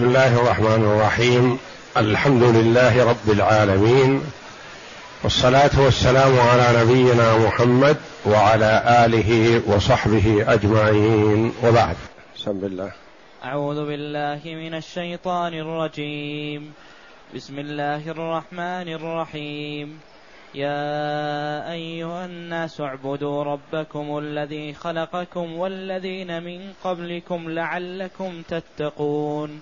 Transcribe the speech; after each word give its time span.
بسم 0.00 0.08
الله 0.08 0.40
الرحمن 0.40 0.84
الرحيم. 0.84 1.58
الحمد 1.96 2.42
لله 2.42 3.10
رب 3.10 3.30
العالمين. 3.30 4.20
والصلاة 5.24 5.80
والسلام 5.80 6.40
على 6.40 6.84
نبينا 6.84 7.38
محمد 7.38 7.96
وعلى 8.26 9.04
آله 9.04 9.62
وصحبه 9.66 10.44
أجمعين. 10.48 11.52
وبعد. 11.64 11.96
بسم 12.36 12.50
الله. 12.50 12.92
أعوذ 13.44 13.86
بالله 13.86 14.40
من 14.44 14.74
الشيطان 14.74 15.54
الرجيم. 15.54 16.72
بسم 17.34 17.58
الله 17.58 18.10
الرحمن 18.10 18.88
الرحيم. 18.88 20.00
يا 20.54 21.72
أيها 21.72 22.24
الناس 22.24 22.80
اعبدوا 22.80 23.44
ربكم 23.44 24.18
الذي 24.18 24.74
خلقكم 24.74 25.52
والذين 25.52 26.42
من 26.42 26.72
قبلكم 26.84 27.50
لعلكم 27.50 28.42
تتقون. 28.48 29.60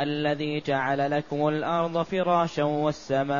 الذي 0.00 0.60
جعل 0.60 1.10
لكم 1.10 1.48
الأرض 1.48 2.02
فراشا 2.02 2.62
والسماء 2.62 3.36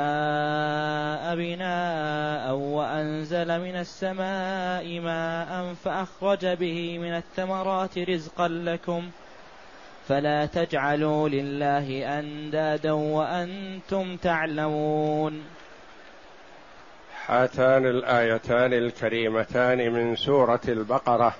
بناء 1.36 2.54
وأنزل 2.54 3.60
من 3.60 3.76
السماء 3.76 5.00
ماء 5.00 5.74
فأخرج 5.84 6.46
به 6.46 6.98
من 6.98 7.16
الثمرات 7.16 7.98
رزقا 7.98 8.48
لكم 8.48 9.10
فلا 10.08 10.46
تجعلوا 10.46 11.28
لله 11.28 12.18
أندادا 12.18 12.92
وأنتم 12.92 14.16
تعلمون. 14.16 15.42
هاتان 17.26 17.86
الآيتان 17.86 18.72
الكريمتان 18.72 19.92
من 19.92 20.16
سورة 20.16 20.60
البقرة. 20.68 21.34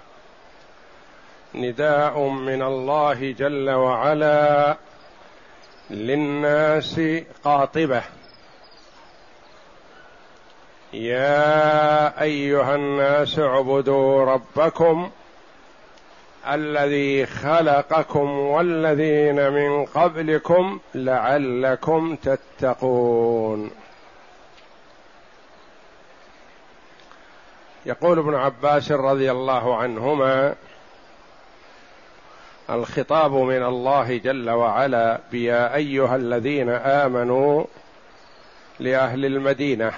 نداء 1.55 2.29
من 2.29 2.63
الله 2.63 3.33
جل 3.33 3.71
وعلا 3.71 4.77
للناس 5.91 7.01
قاطبة. 7.45 8.03
يا 10.93 12.23
أيها 12.23 12.75
الناس 12.75 13.39
اعبدوا 13.39 14.25
ربكم 14.25 15.11
الذي 16.49 17.27
خلقكم 17.27 18.31
والذين 18.31 19.53
من 19.53 19.85
قبلكم 19.85 20.81
لعلكم 20.95 22.17
تتقون. 22.17 23.71
يقول 27.87 28.19
ابن 28.19 28.35
عباس 28.35 28.93
رضي 28.93 29.31
الله 29.31 29.77
عنهما 29.77 30.55
الخطاب 32.71 33.33
من 33.33 33.63
الله 33.63 34.19
جل 34.19 34.51
وعلا 34.51 35.21
بيا 35.31 35.75
أيها 35.75 36.17
الذين 36.17 36.71
آمنوا 36.71 37.65
لأهل 38.81 39.25
المدينة. 39.25 39.93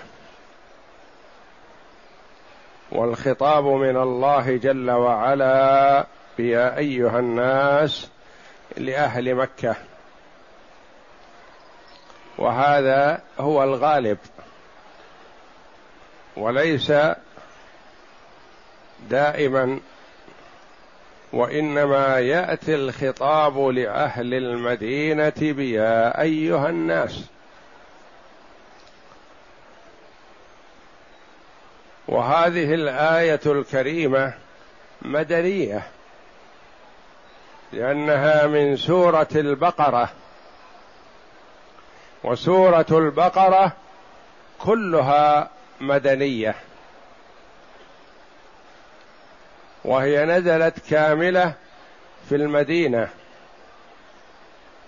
والخطاب 2.92 3.64
من 3.64 3.96
الله 3.96 4.56
جل 4.56 4.90
وعلا 4.90 6.06
بيا 6.38 6.76
أيها 6.78 7.18
الناس 7.18 8.08
لأهل 8.76 9.34
مكة. 9.34 9.76
وهذا 12.38 13.22
هو 13.40 13.64
الغالب. 13.64 14.18
وليس 16.36 16.92
دائما 19.10 19.80
وإنما 21.32 22.18
يأتي 22.18 22.74
الخطاب 22.74 23.58
لأهل 23.58 24.34
المدينة 24.34 25.32
بيا 25.40 26.20
أيها 26.20 26.68
الناس. 26.68 27.24
وهذه 32.08 32.74
الآية 32.74 33.40
الكريمة 33.46 34.34
مدنية 35.02 35.82
لأنها 37.72 38.46
من 38.46 38.76
سورة 38.76 39.28
البقرة. 39.34 40.08
وسورة 42.24 42.86
البقرة 42.90 43.72
كلها 44.58 45.50
مدنية. 45.80 46.54
وهي 49.84 50.24
نزلت 50.24 50.74
كاملة 50.90 51.52
في 52.28 52.34
المدينة. 52.34 53.08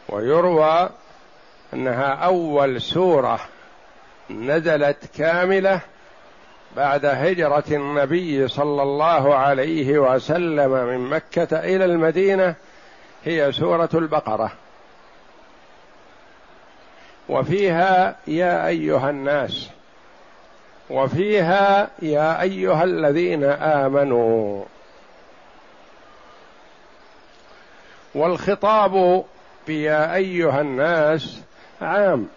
ويروى 0.08 0.88
أنها 1.74 2.14
أول 2.14 2.80
سورة 2.80 3.40
نزلت 4.30 5.06
كاملة 5.18 5.80
بعد 6.76 7.06
هجرة 7.06 7.64
النبي 7.70 8.48
صلى 8.48 8.82
الله 8.82 9.34
عليه 9.34 9.98
وسلم 9.98 10.70
من 10.70 10.98
مكة 10.98 11.58
إلى 11.58 11.84
المدينة 11.84 12.54
هي 13.24 13.52
سورة 13.52 13.88
البقرة. 13.94 14.52
وفيها 17.28 18.16
يا 18.26 18.66
أيها 18.66 19.10
الناس 19.10 19.70
وفيها 20.90 21.90
يا 22.02 22.42
أيها 22.42 22.84
الذين 22.84 23.44
آمنوا 23.44 24.64
والخطاب 28.14 29.24
بيا 29.66 30.14
أيها 30.14 30.60
الناس 30.60 31.40
عام. 31.82 32.28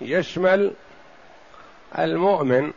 يشمل 0.00 0.72
المؤمن 1.98 2.72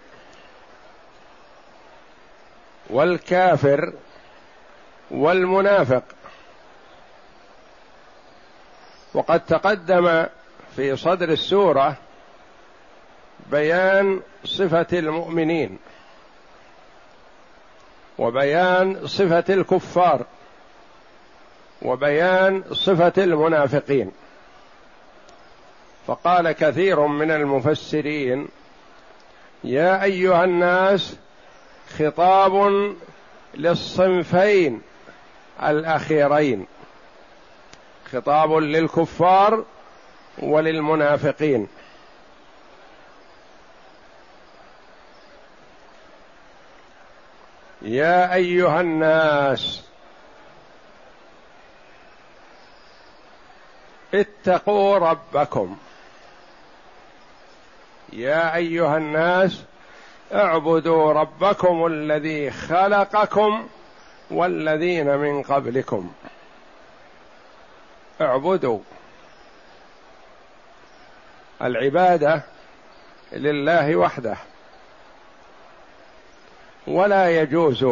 والكافر 2.89 3.93
والمنافق. 5.11 6.03
وقد 9.13 9.45
تقدم 9.45 10.25
في 10.75 10.95
صدر 10.95 11.29
السورة 11.29 11.97
بيان 13.51 14.21
صفة 14.45 14.87
المؤمنين 14.93 15.79
وبيان 18.17 19.07
صفة 19.07 19.43
الكفار. 19.49 20.25
وبيان 21.81 22.63
صفة 22.71 23.23
المنافقين. 23.23 24.11
فقال 26.07 26.51
كثير 26.51 27.07
من 27.07 27.31
المفسرين 27.31 28.47
يا 29.63 30.03
أيها 30.03 30.43
الناس 30.43 31.15
خطاب 31.97 32.93
للصنفين 33.53 34.81
الأخيرين 35.63 36.67
خطاب 38.11 38.53
للكفار 38.53 39.63
وللمنافقين. 40.39 41.67
يا 47.81 48.33
أيها 48.33 48.81
الناس 48.81 49.88
اتقوا 54.13 54.97
ربكم. 54.97 55.77
يا 58.13 58.55
أيها 58.55 58.97
الناس 58.97 59.63
اعبدوا 60.33 61.13
ربكم 61.13 61.85
الذي 61.85 62.51
خلقكم 62.51 63.67
والذين 64.31 65.17
من 65.17 65.43
قبلكم. 65.43 66.11
اعبدوا. 68.21 68.79
العبادة 71.61 72.41
لله 73.31 73.95
وحده. 73.95 74.37
ولا 76.87 77.41
يجوز 77.41 77.85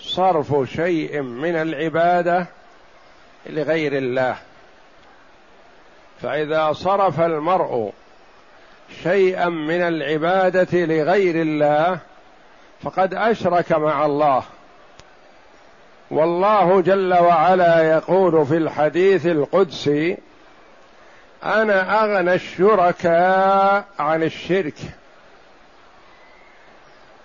صرف 0.00 0.70
شيء 0.70 1.20
من 1.20 1.56
العبادة 1.56 2.46
لغير 3.46 3.96
الله. 3.96 4.36
فإذا 6.22 6.72
صرف 6.72 7.20
المرء 7.20 7.92
شيئا 9.02 9.48
من 9.48 9.82
العبادة 9.82 10.84
لغير 10.84 11.42
الله 11.42 11.98
فقد 12.82 13.14
أشرك 13.14 13.72
مع 13.72 14.06
الله. 14.06 14.42
والله 16.10 16.80
جل 16.80 17.14
وعلا 17.14 17.82
يقول 17.82 18.46
في 18.46 18.56
الحديث 18.56 19.26
القدسي 19.26 20.16
أنا 21.44 22.04
أغنى 22.04 22.34
الشركاء 22.34 23.84
عن 23.98 24.22
الشرك. 24.22 24.74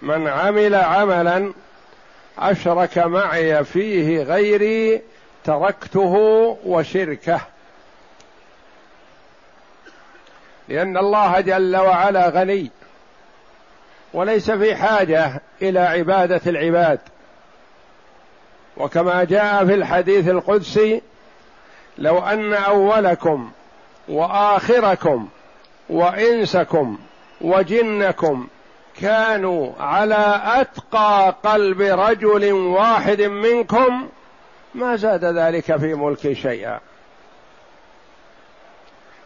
من 0.01 0.27
عمل 0.27 0.75
عملا 0.75 1.53
أشرك 2.39 2.97
معي 2.97 3.63
فيه 3.63 4.23
غيري 4.23 5.01
تركته 5.43 6.13
وشركه. 6.65 7.41
لأن 10.69 10.97
الله 10.97 11.41
جل 11.41 11.77
وعلا 11.77 12.29
غني 12.29 12.71
وليس 14.13 14.51
في 14.51 14.75
حاجة 14.75 15.41
إلى 15.61 15.79
عبادة 15.79 16.41
العباد. 16.47 16.99
وكما 18.77 19.23
جاء 19.23 19.65
في 19.65 19.73
الحديث 19.73 20.29
القدسي 20.29 21.01
لو 21.97 22.19
أن 22.19 22.53
أولكم 22.53 23.51
وآخركم 24.07 25.27
وإنسكم 25.89 26.97
وجنكم 27.41 28.47
كانوا 29.01 29.71
على 29.79 30.41
أتقى 30.45 31.35
قلب 31.43 31.81
رجل 31.81 32.51
واحد 32.53 33.21
منكم 33.21 34.09
ما 34.75 34.95
زاد 34.95 35.25
ذلك 35.25 35.77
في 35.77 35.93
ملكي 35.93 36.35
شيئا. 36.35 36.79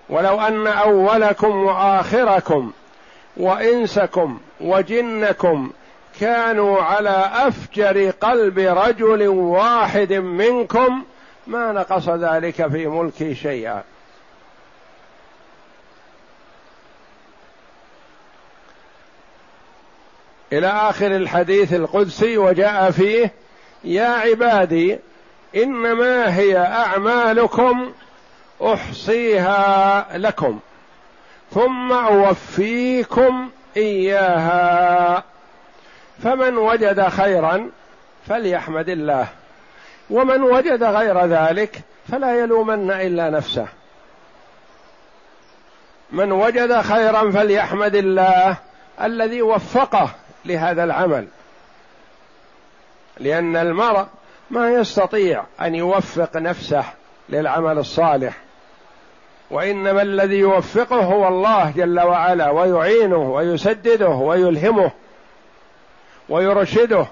ولو 0.09 0.41
أن 0.41 0.67
أولكم 0.67 1.65
وآخركم 1.65 2.71
وإنسكم 3.37 4.39
وجنكم 4.61 5.71
كانوا 6.19 6.81
على 6.81 7.31
أفجر 7.33 8.09
قلب 8.09 8.59
رجل 8.59 9.27
واحد 9.27 10.13
منكم 10.13 11.03
ما 11.47 11.71
نقص 11.71 12.09
ذلك 12.09 12.67
في 12.67 12.87
ملكي 12.87 13.35
شيئا. 13.35 13.83
إلى 20.53 20.67
آخر 20.67 21.15
الحديث 21.15 21.73
القدسي 21.73 22.37
وجاء 22.37 22.91
فيه 22.91 23.33
يا 23.83 24.07
عبادي 24.07 24.99
إنما 25.55 26.35
هي 26.35 26.57
أعمالكم 26.57 27.91
أحصيها 28.61 30.07
لكم 30.17 30.59
ثم 31.51 31.91
أوفيكم 31.91 33.49
إياها 33.77 35.23
فمن 36.23 36.57
وجد 36.57 37.07
خيرا 37.07 37.69
فليحمد 38.27 38.89
الله 38.89 39.27
ومن 40.09 40.43
وجد 40.43 40.83
غير 40.83 41.25
ذلك 41.25 41.81
فلا 42.11 42.39
يلومن 42.39 42.91
إلا 42.91 43.29
نفسه 43.29 43.67
من 46.11 46.31
وجد 46.31 46.81
خيرا 46.81 47.31
فليحمد 47.31 47.95
الله 47.95 48.57
الذي 49.01 49.41
وفقه 49.41 50.09
لهذا 50.45 50.83
العمل 50.83 51.27
لأن 53.17 53.55
المرء 53.55 54.05
ما 54.49 54.71
يستطيع 54.71 55.43
أن 55.61 55.75
يوفق 55.75 56.37
نفسه 56.37 56.83
للعمل 57.29 57.77
الصالح 57.77 58.37
وإنما 59.51 60.01
الذي 60.01 60.35
يوفقه 60.35 60.95
هو 60.95 61.27
الله 61.27 61.71
جل 61.75 61.99
وعلا 61.99 62.49
ويعينه 62.49 63.17
ويسدده 63.17 64.09
ويلهمه 64.09 64.91
ويرشده. 66.29 67.05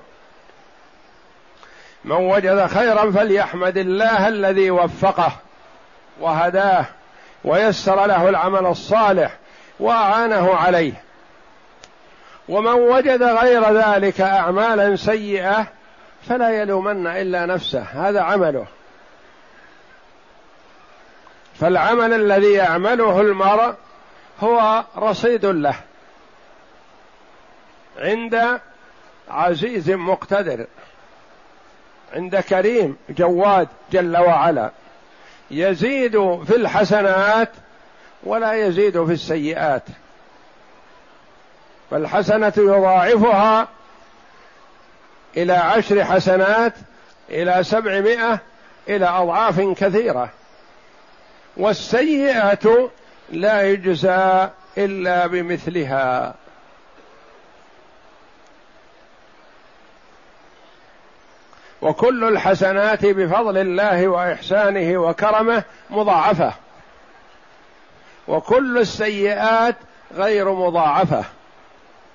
من 2.06 2.16
وجد 2.16 2.66
خيرا 2.66 3.12
فليحمد 3.12 3.78
الله 3.78 4.28
الذي 4.28 4.72
وفقه 4.72 5.32
وهداه 6.20 6.86
ويسر 7.44 8.06
له 8.06 8.30
العمل 8.30 8.66
الصالح 8.66 9.38
وأعانه 9.80 10.56
عليه. 10.56 10.94
ومن 12.50 12.74
وجد 12.74 13.24
غير 13.24 13.74
ذلك 13.74 14.22
اعمالا 14.22 14.96
سيئة 14.96 15.68
فلا 16.30 16.62
يلومن 16.62 17.08
إلا 17.08 17.46
نفسه 17.46 17.82
هذا 17.82 18.22
عمله. 18.22 18.66
فالعمل 21.60 22.14
الذي 22.14 22.54
يعمله 22.54 23.22
المرء 23.22 23.74
هو 24.40 24.84
رصيد 24.98 25.46
له 25.46 25.76
عند 27.98 28.60
عزيز 29.30 29.90
مقتدر 29.90 30.66
عند 32.14 32.36
كريم 32.36 32.98
جواد 33.10 33.68
جل 33.92 34.18
وعلا. 34.18 34.72
يزيد 35.52 36.44
في 36.44 36.56
الحسنات 36.56 37.50
ولا 38.24 38.54
يزيد 38.54 39.06
في 39.06 39.12
السيئات. 39.14 39.84
فالحسنة 41.92 42.54
يضاعفها 42.58 43.68
إلى 45.38 45.54
عشر 45.54 46.04
حسنات 46.04 46.74
إلى 47.30 47.64
سبعمائة 47.64 48.40
إلى 48.90 49.06
أضعاف 49.06 49.60
كثيرة. 49.60 50.30
والسيئة 51.58 52.90
لا 53.30 53.62
يجزى 53.62 54.50
إلا 54.78 55.28
بمثلها. 55.28 56.34
وكل 61.82 62.24
الحسنات 62.24 63.06
بفضل 63.06 63.58
الله 63.58 64.08
وإحسانه 64.08 64.98
وكرمه 64.98 65.64
مضاعفة. 65.90 66.54
وكل 68.28 68.78
السيئات 68.78 69.76
غير 70.16 70.54
مضاعفة. 70.54 71.24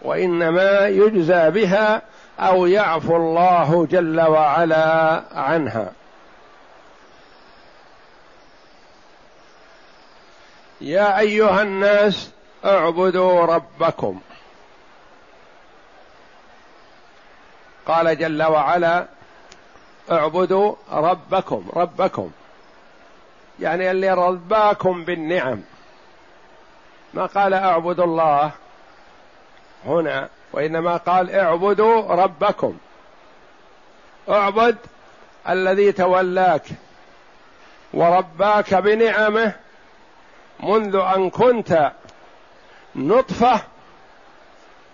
وإنما 0.02 0.88
يجزى 0.88 1.50
بها 1.50 2.02
أو 2.40 2.66
يعفو 2.66 3.16
الله 3.16 3.86
جل 3.90 4.20
وعلا 4.20 5.22
عنها. 5.34 5.92
يا 10.82 11.18
أيها 11.18 11.62
الناس 11.62 12.30
اعبدوا 12.64 13.46
ربكم. 13.46 14.20
قال 17.86 18.18
جل 18.18 18.42
وعلا 18.42 19.06
اعبدوا 20.10 20.74
ربكم 20.92 21.68
ربكم. 21.76 22.30
يعني 23.60 23.90
اللي 23.90 24.10
رباكم 24.10 25.04
بالنعم. 25.04 25.62
ما 27.14 27.26
قال 27.26 27.54
اعبدوا 27.54 28.04
الله 28.04 28.50
هنا 29.86 30.28
وإنما 30.52 30.96
قال 30.96 31.30
اعبدوا 31.30 32.14
ربكم. 32.14 32.78
اعبد 34.28 34.76
الذي 35.48 35.92
تولاك 35.92 36.66
ورباك 37.94 38.74
بنعمه 38.74 39.54
منذ 40.62 40.96
أن 41.16 41.30
كنت 41.30 41.92
نطفة 42.96 43.60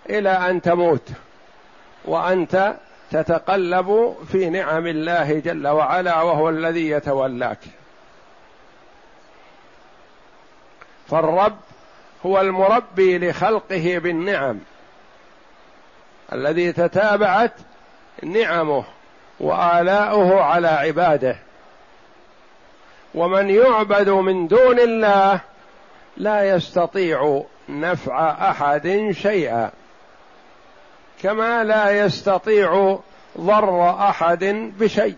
إلى 0.09 0.29
أن 0.29 0.61
تموت. 0.61 1.09
وأنت 2.05 2.75
تتقلب 3.11 4.15
في 4.31 4.49
نعم 4.49 4.87
الله 4.87 5.39
جل 5.39 5.67
وعلا 5.67 6.21
وهو 6.21 6.49
الذي 6.49 6.89
يتولاك. 6.89 7.59
فالرب 11.07 11.57
هو 12.25 12.41
المربي 12.41 13.29
لخلقه 13.29 13.97
بالنعم 13.97 14.59
الذي 16.33 16.71
تتابعت 16.71 17.53
نعمه 18.23 18.83
وآلاؤه 19.39 20.41
على 20.41 20.67
عباده. 20.67 21.35
ومن 23.15 23.49
يعبد 23.49 24.09
من 24.09 24.47
دون 24.47 24.79
الله 24.79 25.39
لا 26.19 26.55
يستطيع 26.55 27.43
نفع 27.69 28.49
أحد 28.49 29.09
شيئا 29.11 29.71
كما 31.21 31.63
لا 31.63 32.05
يستطيع 32.05 32.99
ضر 33.39 33.89
أحد 34.09 34.43
بشيء. 34.79 35.15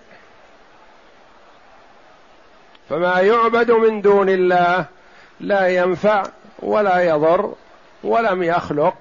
فما 2.89 3.19
يعبد 3.19 3.71
من 3.71 4.01
دون 4.01 4.29
الله 4.29 4.85
لا 5.39 5.67
ينفع 5.67 6.23
ولا 6.59 6.99
يضر 6.99 7.53
ولم 8.03 8.43
يخلق 8.43 8.95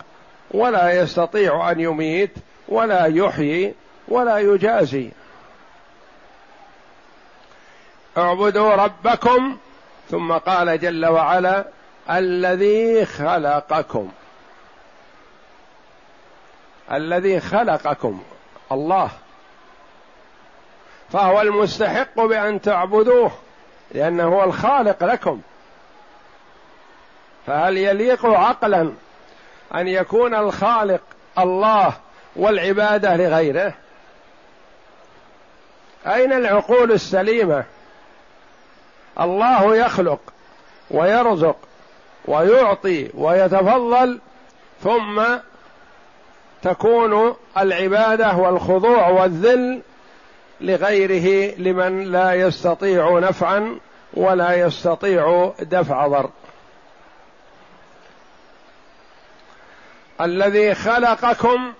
ولا 0.51 1.03
يستطيع 1.03 1.71
أن 1.71 1.81
يميت 1.81 2.35
ولا 2.69 3.07
يحيي 3.07 3.75
ولا 4.09 4.39
يجازي. 4.39 5.11
اعبدوا 8.19 8.75
ربكم 8.75 9.57
ثم 10.11 10.33
قال 10.33 10.81
جل 10.81 11.07
وعلا 11.07 11.65
الذي 12.11 13.05
خلقكم. 13.05 14.11
الذي 16.93 17.41
خلقكم. 17.41 18.23
الله. 18.73 19.11
فهو 21.13 21.41
المستحق 21.41 22.21
بأن 22.21 22.61
تعبدوه 22.61 23.31
لأنه 23.91 24.25
هو 24.25 24.45
الخالق 24.45 25.05
لكم. 25.05 25.41
فهل 27.47 27.77
يليق 27.77 28.27
عقلا 28.27 28.93
أن 29.75 29.89
يكون 29.89 30.35
الخالق 30.35 31.01
الله 31.39 31.93
والعبادة 32.37 33.17
لغيره؟ 33.17 33.75
أين 36.07 36.33
العقول 36.33 36.93
السليمة؟ 36.93 37.65
الله 39.21 39.77
يخلق 39.77 40.21
ويرزق 40.91 41.57
ويعطي 42.25 43.11
ويتفضل 43.15 44.19
ثم 44.83 45.23
تكون 46.63 47.35
العبادة 47.59 48.37
والخضوع 48.37 49.09
والذل 49.09 49.83
لغيره 50.61 51.55
لمن 51.59 52.05
لا 52.05 52.35
يستطيع 52.35 53.19
نفعا 53.19 53.79
ولا 54.15 54.55
يستطيع 54.55 55.53
دفع 55.61 56.07
ضر. 56.07 56.31
الذي 60.21 60.75
خلقكم 60.75 61.73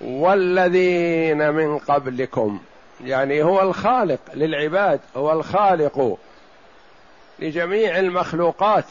والذين 0.00 1.50
من 1.50 1.78
قبلكم 1.78 2.60
يعني 3.04 3.42
هو 3.42 3.62
الخالق 3.62 4.20
للعباد 4.34 5.00
هو 5.16 5.32
الخالق 5.32 6.18
لجميع 7.38 7.98
المخلوقات. 7.98 8.84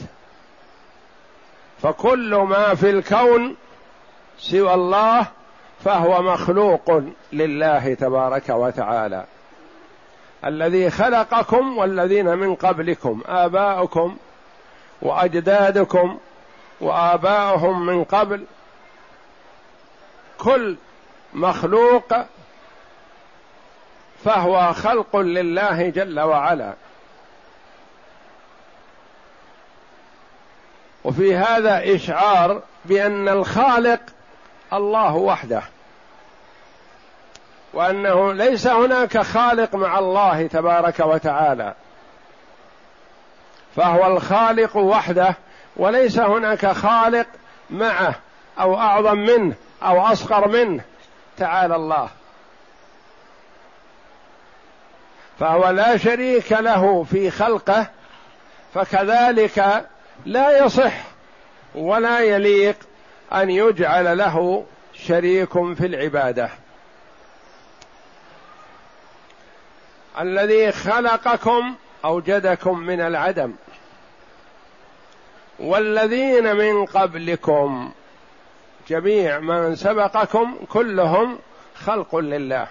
فكل 1.82 2.34
ما 2.34 2.74
في 2.74 2.90
الكون 2.90 3.56
سوى 4.38 4.74
الله 4.74 5.26
فهو 5.84 6.22
مخلوق 6.22 7.02
لله 7.32 7.94
تبارك 7.94 8.48
وتعالى. 8.48 9.24
الذي 10.44 10.90
خلقكم 10.90 11.78
والذين 11.78 12.26
من 12.26 12.54
قبلكم 12.54 13.22
آباؤكم 13.26 14.16
وأجدادكم 15.02 16.18
وآباؤهم 16.80 17.86
من 17.86 18.04
قبل 18.04 18.44
كل 20.38 20.76
مخلوق 21.34 22.14
فهو 24.24 24.72
خلق 24.72 25.16
لله 25.16 25.88
جل 25.88 26.20
وعلا. 26.20 26.74
وفي 31.04 31.36
هذا 31.36 31.94
إشعار 31.94 32.62
بأن 32.84 33.28
الخالق 33.28 34.00
الله 34.72 35.14
وحده 35.14 35.62
وأنه 37.72 38.32
ليس 38.32 38.66
هناك 38.66 39.18
خالق 39.18 39.74
مع 39.74 39.98
الله 39.98 40.46
تبارك 40.46 41.00
وتعالى 41.00 41.74
فهو 43.76 44.06
الخالق 44.06 44.76
وحده 44.76 45.34
وليس 45.76 46.18
هناك 46.18 46.66
خالق 46.66 47.26
معه 47.70 48.14
أو 48.60 48.78
أعظم 48.78 49.18
منه 49.18 49.54
أو 49.82 50.00
أصغر 50.00 50.48
منه 50.48 50.82
تعالى 51.36 51.76
الله. 51.76 52.08
فهو 55.40 55.68
لا 55.68 55.96
شريك 55.96 56.52
له 56.52 57.06
في 57.10 57.30
خلقه 57.30 57.86
فكذلك 58.74 59.86
لا 60.26 60.64
يصح 60.64 60.92
ولا 61.74 62.20
يليق 62.20 62.76
أن 63.32 63.50
يجعل 63.50 64.18
له 64.18 64.64
شريك 64.94 65.52
في 65.52 65.86
العبادة. 65.86 66.50
الذي 70.20 70.72
خلقكم 70.72 71.74
أوجدكم 72.04 72.78
من 72.78 73.00
العدم. 73.00 73.54
والذين 75.58 76.56
من 76.56 76.84
قبلكم 76.84 77.92
جميع 78.88 79.38
من 79.38 79.76
سبقكم 79.76 80.54
كلهم 80.68 81.38
خلق 81.74 82.16
لله. 82.16 82.68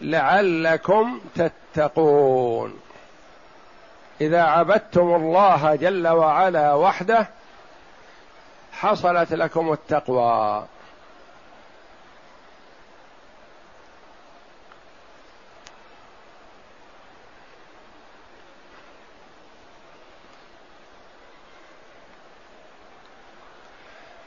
لعلكم 0.00 1.20
تتقون. 1.34 2.80
إذا 4.20 4.42
عبدتم 4.42 5.14
الله 5.14 5.74
جل 5.74 6.08
وعلا 6.08 6.74
وحده 6.74 7.28
حصلت 8.72 9.32
لكم 9.32 9.72
التقوى. 9.72 10.66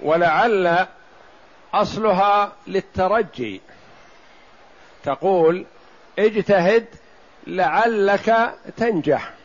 ولعل 0.02 0.88
أصلها 1.74 2.52
للترجي. 2.68 3.62
تقول 5.04 5.66
اجتهد 6.20 6.86
لعلك 7.48 8.56
تنجح. 8.78 9.41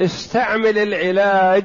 استعمل 0.00 0.78
العلاج 0.78 1.64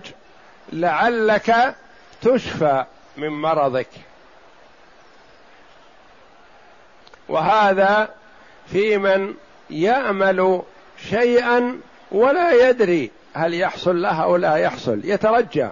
لعلك 0.74 1.76
تشفى 2.22 2.86
من 3.18 3.30
مرضك. 3.30 3.88
وهذا 7.30 8.10
في 8.72 8.98
من 8.98 9.34
يأمل 9.70 10.62
شيئا 11.10 11.80
ولا 12.12 12.70
يدري 12.70 13.12
هل 13.34 13.54
يحصل 13.54 14.02
له 14.02 14.24
أو 14.24 14.36
لا 14.36 14.56
يحصل. 14.56 15.02
يترجى. 15.04 15.68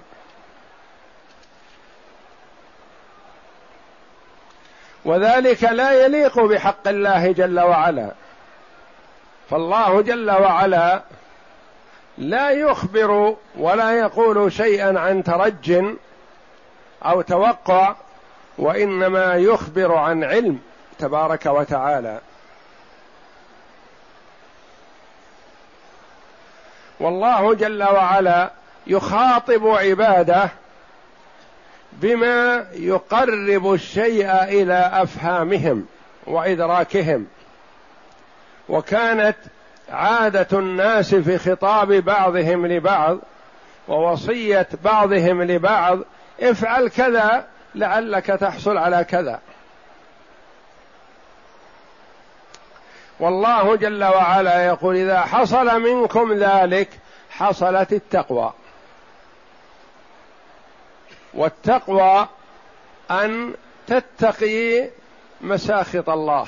وذلك 5.05 5.63
لا 5.63 6.05
يليق 6.05 6.39
بحق 6.39 6.87
الله 6.87 7.31
جل 7.31 7.59
وعلا. 7.59 8.11
فالله 9.49 10.01
جل 10.01 10.31
وعلا 10.31 11.01
لا 12.19 12.49
يخبر 12.49 13.35
ولا 13.57 13.91
يقول 13.91 14.51
شيئا 14.51 14.99
عن 14.99 15.23
ترج 15.23 15.95
أو 17.05 17.21
توقع 17.21 17.95
وإنما 18.57 19.35
يخبر 19.35 19.95
عن 19.95 20.23
علم 20.23 20.59
تبارك 20.99 21.45
وتعالى. 21.45 22.19
والله 26.99 27.53
جل 27.53 27.83
وعلا 27.83 28.51
يخاطب 28.87 29.67
عباده 29.67 30.49
بما 31.91 32.67
يقرب 32.73 33.73
الشيء 33.73 34.43
إلى 34.43 34.91
أفهامهم 34.93 35.85
وإدراكهم. 36.27 37.27
وكانت 38.69 39.37
عادة 39.91 40.59
الناس 40.59 41.15
في 41.15 41.37
خطاب 41.37 41.91
بعضهم 41.91 42.67
لبعض 42.67 43.17
ووصية 43.87 44.67
بعضهم 44.83 45.43
لبعض 45.43 45.99
افعل 46.41 46.89
كذا 46.89 47.47
لعلك 47.75 48.25
تحصل 48.25 48.77
على 48.77 49.03
كذا. 49.03 49.39
والله 53.19 53.75
جل 53.75 54.03
وعلا 54.03 54.65
يقول 54.65 54.95
إذا 54.95 55.21
حصل 55.21 55.81
منكم 55.81 56.33
ذلك 56.33 56.89
حصلت 57.29 57.93
التقوى. 57.93 58.53
والتقوى 61.33 62.27
أن 63.11 63.53
تتقي 63.87 64.89
مساخط 65.41 66.09
الله. 66.09 66.47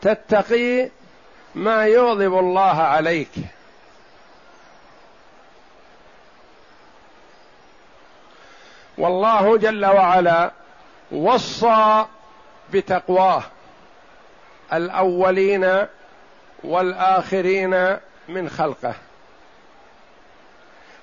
تتقي 0.00 0.90
ما 1.56 1.86
يغضب 1.86 2.38
الله 2.38 2.82
عليك. 2.82 3.28
والله 8.98 9.56
جل 9.56 9.86
وعلا 9.86 10.50
وصى 11.12 12.04
بتقواه. 12.72 13.42
الأولين 14.72 15.86
والآخرين 16.64 17.96
من 18.28 18.48
خلقه. 18.48 18.94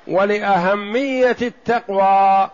ولأهمية 0.07 1.37
التقوى 1.41 2.49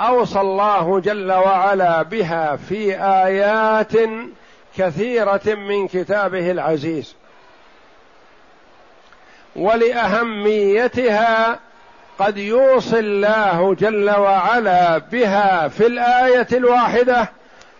أوصى 0.00 0.40
الله 0.40 1.00
جل 1.00 1.32
وعلا 1.32 2.02
بها 2.02 2.56
في 2.56 3.02
آيات 3.02 3.92
كثيرة 4.78 5.54
من 5.54 5.88
كتابه 5.88 6.50
العزيز. 6.50 7.14
ولأهميتها 9.56 11.58
قد 12.18 12.36
يوصي 12.36 12.98
الله 12.98 13.74
جل 13.74 14.10
وعلا 14.10 14.98
بها 14.98 15.68
في 15.68 15.86
الآية 15.86 16.48
الواحدة 16.52 17.28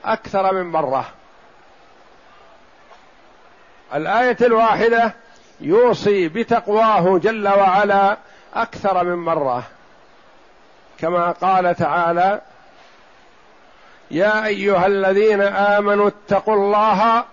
أكثر 0.04 0.54
من 0.54 0.62
مرة. 0.62 1.06
الآية 3.94 4.36
الواحدة 4.40 5.14
يوصي 5.60 6.28
بتقواه 6.28 7.18
جل 7.18 7.48
وعلا 7.48 8.16
أكثر 8.54 9.04
من 9.04 9.16
مرة. 9.16 9.62
كما 10.98 11.30
قال 11.30 11.74
تعالى 11.74 12.40
يا 14.10 14.46
أيها 14.46 14.86
الذين 14.86 15.40
آمنوا 15.42 16.08
اتقوا 16.08 16.54
الله 16.54 17.24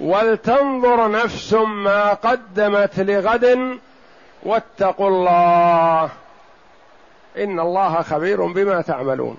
ولتنظر 0.00 1.10
نفس 1.10 1.52
ما 1.52 2.12
قدمت 2.12 3.00
لغد 3.00 3.78
واتقوا 4.42 5.08
الله. 5.08 6.10
إن 7.36 7.60
الله 7.60 8.02
خبير 8.02 8.46
بما 8.46 8.82
تعملون. 8.82 9.38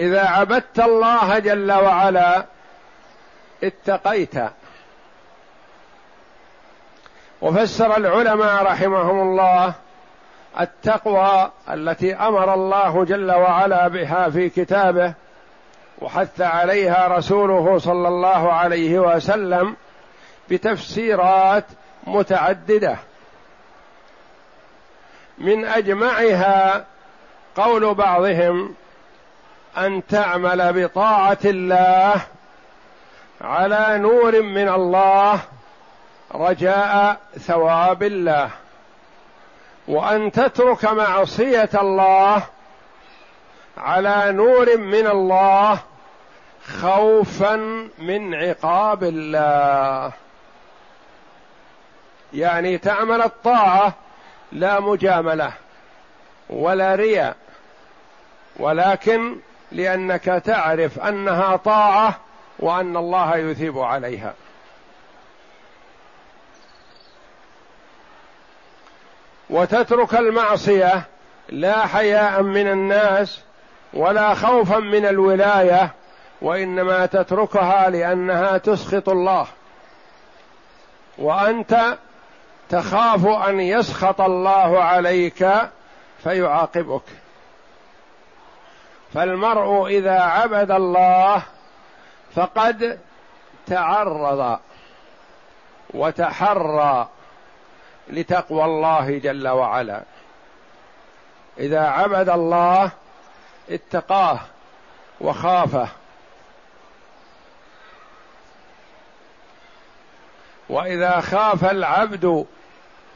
إذا 0.00 0.28
عبدت 0.28 0.80
الله 0.80 1.38
جل 1.38 1.72
وعلا 1.72 2.44
اتقيت. 3.64 4.34
وفسر 7.42 7.96
العلماء 7.96 8.62
رحمهم 8.62 9.20
الله 9.20 9.74
التقوى 10.60 11.50
التي 11.70 12.14
أمر 12.14 12.54
الله 12.54 13.04
جل 13.04 13.30
وعلا 13.30 13.88
بها 13.88 14.30
في 14.30 14.48
كتابه 14.48 15.14
وحث 15.98 16.40
عليها 16.40 17.08
رسوله 17.08 17.78
صلى 17.78 18.08
الله 18.08 18.52
عليه 18.52 18.98
وسلم 18.98 19.76
بتفسيرات 20.50 21.64
متعددة. 22.06 22.96
من 25.38 25.64
أجمعها 25.64 26.84
قول 27.56 27.94
بعضهم 27.94 28.74
أن 29.78 30.06
تعمل 30.06 30.84
بطاعة 30.84 31.38
الله 31.44 32.20
على 33.40 33.98
نور 33.98 34.42
من 34.42 34.68
الله 34.68 35.40
رجاء 36.34 37.20
ثواب 37.38 38.02
الله. 38.02 38.50
وأن 39.88 40.32
تترك 40.32 40.84
معصية 40.84 41.70
الله 41.74 42.42
على 43.78 44.32
نور 44.32 44.76
من 44.76 45.06
الله 45.06 45.78
خوفا 46.80 47.56
من 47.98 48.34
عقاب 48.34 49.02
الله. 49.02 50.12
يعني 52.32 52.78
تعمل 52.78 53.22
الطاعة 53.22 53.94
لا 54.52 54.80
مجاملة 54.80 55.52
ولا 56.50 56.94
رياء 56.94 57.36
ولكن 58.56 59.36
لأنك 59.72 60.24
تعرف 60.24 60.98
أنها 60.98 61.56
طاعة 61.56 62.18
وأن 62.58 62.96
الله 62.96 63.36
يثيب 63.36 63.78
عليها. 63.78 64.34
وتترك 69.50 70.14
المعصية 70.14 71.02
لا 71.48 71.86
حياء 71.86 72.42
من 72.42 72.68
الناس 72.68 73.40
ولا 73.92 74.34
خوفا 74.34 74.78
من 74.78 75.06
الولاية 75.06 75.92
وإنما 76.42 77.06
تتركها 77.06 77.90
لأنها 77.90 78.58
تسخط 78.58 79.08
الله. 79.08 79.46
وأنت 81.18 81.98
تخاف 82.68 83.26
أن 83.26 83.60
يسخط 83.60 84.20
الله 84.20 84.82
عليك 84.82 85.48
فيعاقبك. 86.22 87.02
فالمرء 89.14 89.86
إذا 89.86 90.20
عبد 90.20 90.70
الله 90.70 91.42
فقد 92.34 92.98
تعرض 93.66 94.58
وتحرى. 95.94 97.08
لتقوى 98.10 98.64
الله 98.64 99.18
جل 99.18 99.48
وعلا. 99.48 100.02
إذا 101.58 101.80
عبد 101.80 102.28
الله 102.28 102.90
اتقاه 103.70 104.40
وخافه. 105.20 105.88
وإذا 110.68 111.20
خاف 111.20 111.64
العبد 111.64 112.46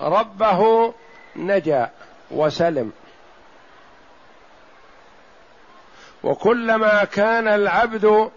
ربه 0.00 0.94
نجا 1.36 1.90
وسلم. 2.30 2.92
وكلما 6.22 7.04
كان 7.04 7.48
العبد 7.48 8.30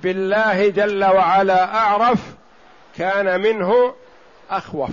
بالله 0.00 0.68
جل 0.68 1.04
وعلا 1.04 1.74
أعرف 1.74 2.18
كان 2.96 3.40
منه 3.40 3.94
أخوف. 4.50 4.90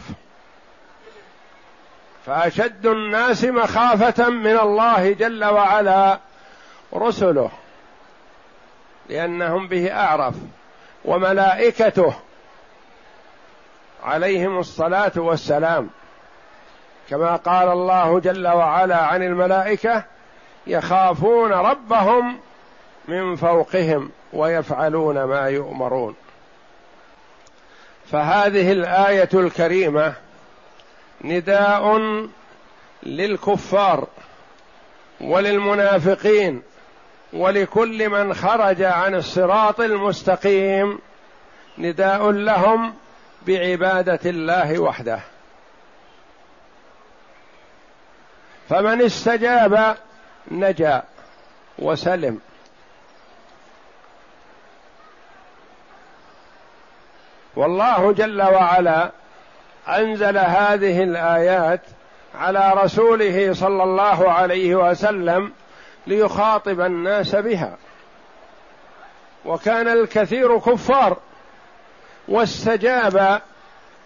فأشد 2.25 2.85
الناس 2.85 3.43
مخافة 3.43 4.29
من 4.29 4.57
الله 4.57 5.13
جل 5.13 5.45
وعلا 5.45 6.19
رسله 6.93 7.51
لأنهم 9.09 9.67
به 9.67 9.93
أعرف 9.93 10.35
وملائكته 11.05 12.13
عليهم 14.03 14.59
الصلاة 14.59 15.11
والسلام. 15.15 15.89
كما 17.09 17.35
قال 17.35 17.67
الله 17.69 18.19
جل 18.19 18.47
وعلا 18.47 18.97
عن 18.97 19.23
الملائكة 19.23 20.03
يخافون 20.67 21.51
ربهم 21.51 22.39
من 23.07 23.35
فوقهم 23.35 24.11
ويفعلون 24.33 25.23
ما 25.23 25.47
يؤمرون. 25.49 26.15
فهذه 28.11 28.71
الآية 28.71 29.29
الكريمة 29.33 30.13
نداء 31.21 31.97
للكفار 33.03 34.07
وللمنافقين 35.21 36.61
ولكل 37.33 38.09
من 38.09 38.33
خرج 38.33 38.81
عن 38.81 39.15
الصراط 39.15 39.79
المستقيم. 39.79 40.99
نداء 41.77 42.31
لهم 42.31 42.93
بعبادة 43.47 44.19
الله 44.25 44.79
وحده. 44.79 45.19
فمن 48.69 49.01
استجاب 49.01 49.97
نجا 50.51 51.03
وسلم. 51.79 52.39
والله 57.55 58.13
جل 58.13 58.41
وعلا 58.41 59.11
أنزل 59.87 60.37
هذه 60.37 61.03
الآيات 61.03 61.81
على 62.35 62.73
رسوله 62.75 63.53
صلى 63.53 63.83
الله 63.83 64.31
عليه 64.31 64.75
وسلم 64.75 65.51
ليخاطب 66.07 66.81
الناس 66.81 67.35
بها. 67.35 67.77
وكان 69.45 69.87
الكثير 69.87 70.59
كفار 70.59 71.17
واستجاب 72.27 73.41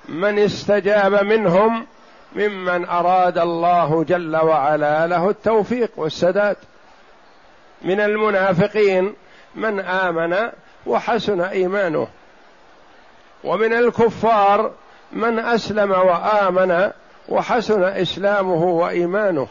من 0.09 0.39
استجاب 0.39 1.23
منهم 1.23 1.87
ممن 2.35 2.85
أراد 2.85 3.37
الله 3.37 4.03
جل 4.03 4.35
وعلا 4.35 5.07
له 5.07 5.29
التوفيق 5.29 5.91
والسداد. 5.95 6.57
من 7.81 7.99
المنافقين 7.99 9.13
من 9.55 9.79
آمن 9.79 10.49
وحسن 10.85 11.41
إيمانه. 11.41 12.07
ومن 13.43 13.73
الكفار 13.73 14.71
من 15.13 15.39
أسلم 15.39 15.91
وآمن 15.91 16.91
وحسن 17.29 17.83
إسلامه 17.83 18.63
وإيمانه. 18.63 19.47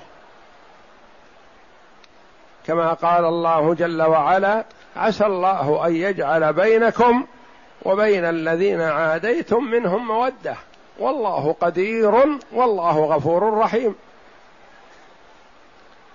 كما 2.66 2.92
قال 2.92 3.24
الله 3.24 3.74
جل 3.74 4.02
وعلا 4.02 4.64
عسى 4.96 5.26
الله 5.26 5.86
أن 5.86 5.96
يجعل 5.96 6.52
بينكم 6.52 7.26
وبين 7.82 8.24
الذين 8.24 8.80
عاديتم 8.80 9.64
منهم 9.64 10.08
مودة. 10.08 10.56
والله 10.98 11.56
قدير 11.60 12.38
والله 12.52 13.04
غفور 13.04 13.58
رحيم. 13.58 13.94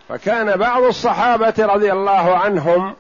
فكان 0.10 0.58
بعض 0.58 0.84
الصحابة 0.84 1.54
رضي 1.60 1.92
الله 1.92 2.38
عنهم 2.38 2.96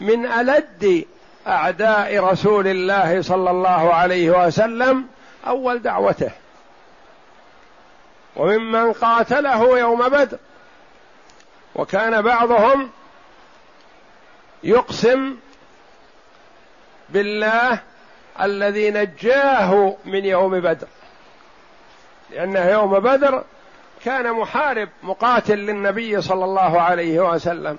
من 0.00 0.26
ألد 0.26 1.04
أعداء 1.46 2.18
رسول 2.24 2.66
الله 2.66 3.22
صلى 3.22 3.50
الله 3.50 3.94
عليه 3.94 4.46
وسلم 4.46 5.06
أول 5.46 5.82
دعوته. 5.82 6.30
وممن 8.36 8.92
قاتله 8.92 9.78
يوم 9.78 10.08
بدر 10.08 10.38
وكان 11.74 12.22
بعضهم 12.22 12.90
يقسم 14.62 15.36
بالله 17.08 17.78
الذي 18.40 18.90
نجاه 18.90 19.96
من 20.04 20.24
يوم 20.24 20.60
بدر. 20.60 20.88
لأنه 22.30 22.64
يوم 22.64 22.98
بدر 22.98 23.44
كان 24.04 24.32
محارب 24.32 24.88
مقاتل 25.02 25.58
للنبي 25.58 26.20
صلى 26.22 26.44
الله 26.44 26.80
عليه 26.80 27.20
وسلم. 27.20 27.78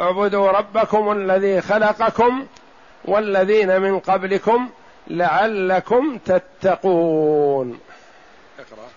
اعبدوا 0.00 0.50
ربكم 0.50 1.12
الذي 1.12 1.60
خلقكم 1.60 2.46
والذين 3.04 3.80
من 3.80 3.98
قبلكم 3.98 4.70
لعلكم 5.06 6.18
تتقون. 6.18 7.80
اقرأ. 8.58 8.88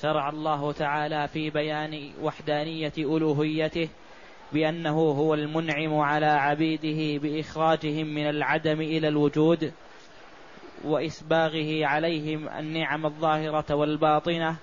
شرع 0.00 0.28
الله 0.28 0.72
تعالى 0.72 1.28
في 1.28 1.50
بيان 1.50 2.10
وحدانية 2.22 2.92
ألوهيته 2.98 3.88
بأنه 4.52 4.98
هو 4.98 5.34
المنعم 5.34 5.98
على 5.98 6.26
عبيده 6.26 7.22
بإخراجهم 7.22 8.06
من 8.06 8.28
العدم 8.28 8.80
إلى 8.80 9.08
الوجود 9.08 9.72
وإسباغه 10.84 11.86
عليهم 11.86 12.48
النعم 12.48 13.06
الظاهرة 13.06 13.74
والباطنة 13.74 14.56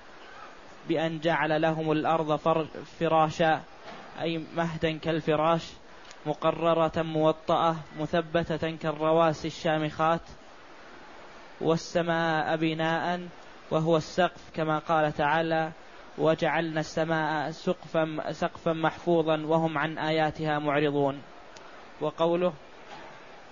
بأن 0.90 1.20
جعل 1.20 1.62
لهم 1.62 1.92
الأرض 1.92 2.36
فراشا 3.00 3.62
أي 4.22 4.44
مهدا 4.56 4.98
كالفراش 4.98 5.72
مقررة 6.26 7.02
موطأة 7.02 7.76
مثبتة 8.00 8.76
كالرواسي 8.76 9.48
الشامخات 9.48 10.22
والسماء 11.62 12.56
بناء 12.56 13.28
وهو 13.72 13.98
السقف 13.98 14.52
كما 14.54 14.80
قال 14.80 15.12
تعالى 15.12 15.72
وجعلنا 16.18 16.80
السماء 16.80 17.52
سقفا 17.52 18.32
سقفا 18.32 18.74
محفوظا 18.74 19.38
وهم 19.46 19.78
عن 19.78 19.98
آياتها 19.98 20.60
معرضون. 20.60 21.22
وقوله 22.02 22.54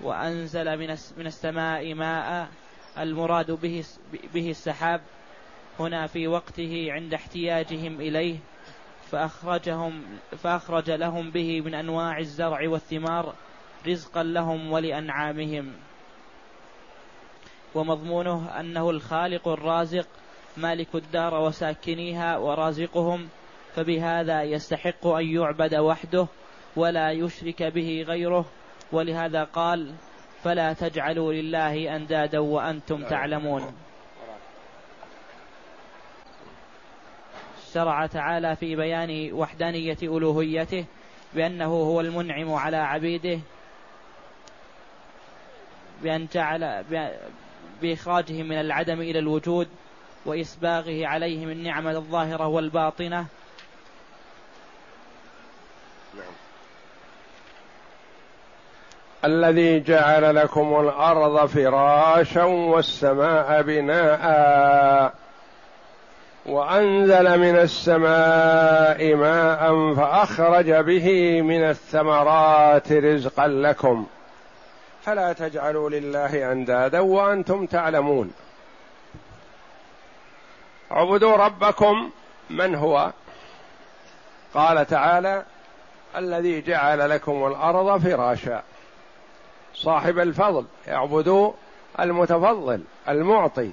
وأنزل 0.01 0.77
من 1.17 1.27
السماء 1.27 1.93
ماء 1.93 2.47
المراد 2.97 3.51
به 3.51 3.83
به 4.33 4.49
السحاب 4.49 5.01
هنا 5.79 6.07
في 6.07 6.27
وقته 6.27 6.87
عند 6.89 7.13
احتياجهم 7.13 8.01
إليه 8.01 8.37
فأخرجهم 9.11 10.03
فأخرج 10.37 10.91
لهم 10.91 11.31
به 11.31 11.61
من 11.61 11.73
أنواع 11.73 12.17
الزرع 12.17 12.69
والثمار 12.69 13.33
رزقا 13.87 14.23
لهم 14.23 14.71
ولأنعامهم. 14.71 15.73
ومضمونه 17.75 18.59
أنه 18.59 18.89
الخالق 18.89 19.47
الرازق 19.47 20.07
مالك 20.57 20.95
الدار 20.95 21.41
وساكنيها 21.41 22.37
ورازقهم 22.37 23.29
فبهذا 23.75 24.43
يستحق 24.43 25.07
أن 25.07 25.25
يعبد 25.25 25.75
وحده 25.75 26.27
ولا 26.75 27.11
يشرك 27.11 27.63
به 27.63 28.05
غيره. 28.07 28.45
ولهذا 28.91 29.43
قال 29.43 29.93
فلا 30.43 30.73
تجعلوا 30.73 31.33
لله 31.33 31.95
أندادا 31.95 32.39
وأنتم 32.39 33.03
تعلمون 33.03 33.73
شرع 37.73 38.05
تعالى 38.05 38.55
في 38.55 38.75
بيان 38.75 39.33
وحدانية 39.33 39.97
ألوهيته 40.03 40.85
بأنه 41.33 41.65
هو 41.65 42.01
المنعم 42.01 42.53
على 42.53 42.77
عبيده 42.77 43.39
بأن 46.03 46.27
جعل 46.33 46.83
بإخراجهم 47.81 48.45
من 48.47 48.59
العدم 48.59 49.01
إلى 49.01 49.19
الوجود 49.19 49.67
وإسباغه 50.25 51.07
عليهم 51.07 51.49
النعمة 51.49 51.91
الظاهرة 51.91 52.47
والباطنة 52.47 53.25
نعم. 56.13 56.33
الذي 59.25 59.79
جعل 59.79 60.35
لكم 60.35 60.79
الأرض 60.79 61.45
فراشا 61.45 62.43
والسماء 62.43 63.61
بناءً 63.61 65.22
وأنزل 66.45 67.39
من 67.39 67.55
السماء 67.55 69.15
ماء 69.15 69.93
فأخرج 69.93 70.71
به 70.71 71.41
من 71.41 71.63
الثمرات 71.63 72.91
رزقا 72.91 73.47
لكم. 73.47 74.05
فلا 75.03 75.33
تجعلوا 75.33 75.89
لله 75.89 76.51
أندادا 76.51 76.99
وأنتم 76.99 77.65
تعلمون. 77.65 78.33
اعبدوا 80.91 81.35
ربكم. 81.35 82.09
من 82.49 82.75
هو؟ 82.75 83.11
قال 84.53 84.87
تعالى 84.87 85.43
الذي 86.15 86.61
جعل 86.61 87.09
لكم 87.09 87.47
الأرض 87.47 88.01
فراشا. 88.01 88.63
صاحب 89.73 90.19
الفضل 90.19 90.65
اعبدوا 90.87 91.51
المتفضل 91.99 92.83
المعطي. 93.09 93.71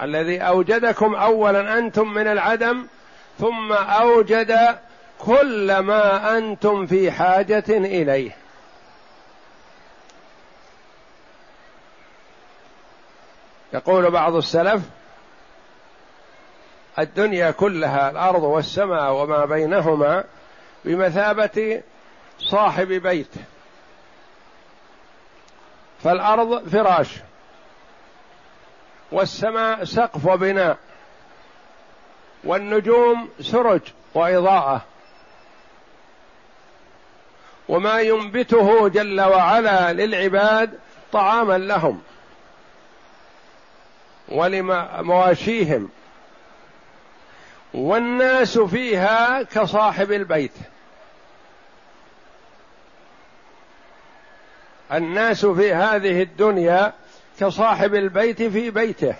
الذي 0.00 0.40
أوجدكم 0.40 1.14
اولا 1.14 1.78
أنتم 1.78 2.14
من 2.14 2.26
العدم 2.26 2.86
ثم 3.38 3.72
أوجد 3.72 4.78
كل 5.18 5.78
ما 5.78 6.38
أنتم 6.38 6.86
في 6.86 7.10
حاجة 7.10 7.64
إليه. 7.68 8.36
يقول 13.72 14.10
بعض 14.10 14.34
السلف 14.34 14.82
الدنيا 16.98 17.50
كلها 17.50 18.10
الأرض 18.10 18.42
والسماء 18.42 19.12
وما 19.12 19.44
بينهما 19.44 20.24
بمثابة 20.84 21.82
صاحب 22.38 22.88
بيت. 22.88 23.34
فالأرض 26.02 26.68
فراش. 26.68 27.08
والسماء 29.12 29.84
سقف 29.84 30.26
وبناء 30.26 30.78
والنجوم 32.44 33.28
سرج 33.40 33.80
وإضاءة 34.14 34.82
وما 37.68 38.00
ينبته 38.00 38.88
جل 38.88 39.20
وعلا 39.20 39.92
للعباد 39.92 40.78
طعاما 41.12 41.58
لهم 41.58 42.02
ولمواشيهم 44.28 45.90
والناس 47.74 48.58
فيها 48.58 49.42
كصاحب 49.42 50.12
البيت 50.12 50.52
الناس 54.92 55.46
في 55.46 55.74
هذه 55.74 56.22
الدنيا 56.22 56.92
كصاحب 57.42 57.94
البيت 57.94 58.42
في 58.42 58.70
بيته. 58.70 59.14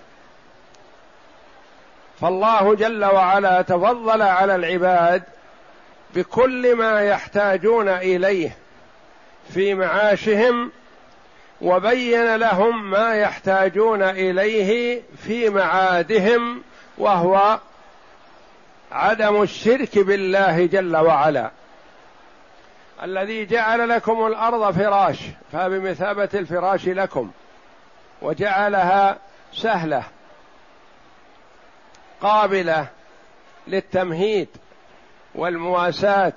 فالله 2.21 2.75
جل 2.75 3.05
وعلا 3.05 3.63
تفضل 3.63 4.23
على 4.23 4.55
العباد 4.55 5.23
بكل 6.15 6.77
ما 6.77 7.01
يحتاجون 7.01 7.89
إليه 7.89 8.57
في 9.55 9.75
معاشهم 9.75 10.71
وبين 11.61 12.37
لهم 12.37 12.91
ما 12.91 13.15
يحتاجون 13.15 14.03
إليه 14.03 15.03
في 15.25 15.51
معادهم 15.51 16.63
وهو 16.99 17.59
عدم 18.93 19.43
الشرك 19.43 19.99
بالله 19.99 20.67
جل 20.67 20.97
وعلا. 20.97 21.51
الذي 23.03 23.47
جعل 23.47 23.89
لكم 23.89 24.27
الأرض 24.27 24.75
فراش 24.75 25.19
فبمثابة 25.53 26.29
الفراش 26.35 26.87
لكم. 26.89 27.31
وجعلها 28.23 29.19
سهلة 29.53 30.03
قابلة 32.21 32.87
للتمهيد 33.67 34.49
والمواساة 35.35 36.33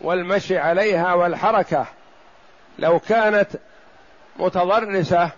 والمشي 0.00 0.58
عليها 0.58 1.14
والحركة. 1.14 1.86
لو 2.78 2.98
كانت 2.98 3.48
متضرسة 4.36 5.30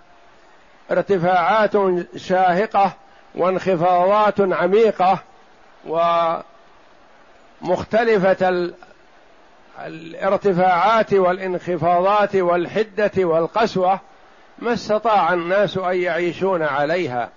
ارتفاعات 0.90 1.72
شاهقة 2.16 2.92
وانخفاضات 3.34 4.40
عميقة 4.40 5.18
ومختلفة 7.62 8.70
الارتفاعات 9.78 11.12
والانخفاضات 11.12 12.36
والحدة 12.36 13.10
والقسوة 13.18 14.00
ما 14.58 14.72
استطاع 14.72 15.32
الناس 15.32 15.78
أن 15.78 15.96
يعيشون 15.96 16.62
عليها 16.62 17.30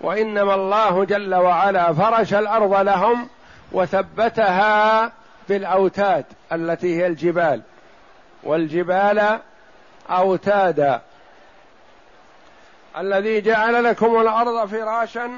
وإنما 0.00 0.54
الله 0.54 1.04
جل 1.04 1.34
وعلا 1.34 1.92
فرش 1.92 2.34
الأرض 2.34 2.74
لهم 2.74 3.28
وثبتها 3.72 5.12
بالأوتاد 5.48 6.24
التي 6.52 6.96
هي 6.96 7.06
الجبال. 7.06 7.62
والجبال 8.42 9.38
أوتادا. 10.10 11.00
الذي 12.98 13.40
جعل 13.40 13.84
لكم 13.84 14.20
الأرض 14.20 14.68
فراشا 14.68 15.30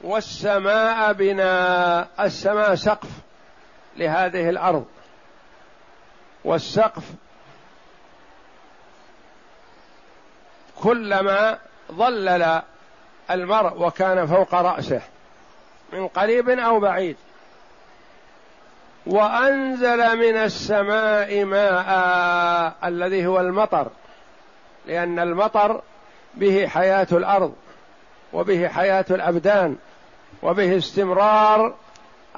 والسماء 0.00 1.12
بناء. 1.12 2.08
السماء 2.20 2.74
سقف 2.74 3.08
لهذه 3.96 4.48
الأرض. 4.48 4.84
والسقف 6.44 7.02
كلما 10.82 11.58
ظلل 11.92 12.62
المرء 13.30 13.82
وكان 13.82 14.26
فوق 14.26 14.54
رأسه 14.54 15.00
من 15.92 16.08
قريب 16.08 16.48
أو 16.48 16.80
بعيد. 16.80 17.16
وأنزل 19.06 20.16
من 20.16 20.36
السماء 20.36 21.44
ماء 21.44 22.74
الذي 22.84 23.26
هو 23.26 23.40
المطر 23.40 23.88
لأن 24.86 25.18
المطر 25.18 25.82
به 26.34 26.66
حياة 26.66 27.06
الأرض 27.12 27.54
وبه 28.32 28.68
حياة 28.68 29.04
الأبدان 29.10 29.76
وبه 30.42 30.76
استمرار 30.76 31.74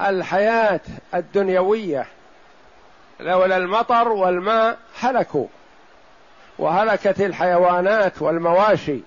الحياة 0.00 0.80
الدنيوية. 1.14 2.06
لولا 3.20 3.56
المطر 3.56 4.08
والماء 4.08 4.78
هلكوا. 5.00 5.46
وهلكت 6.58 7.20
الحيوانات 7.20 8.22
والمواشي. 8.22 9.00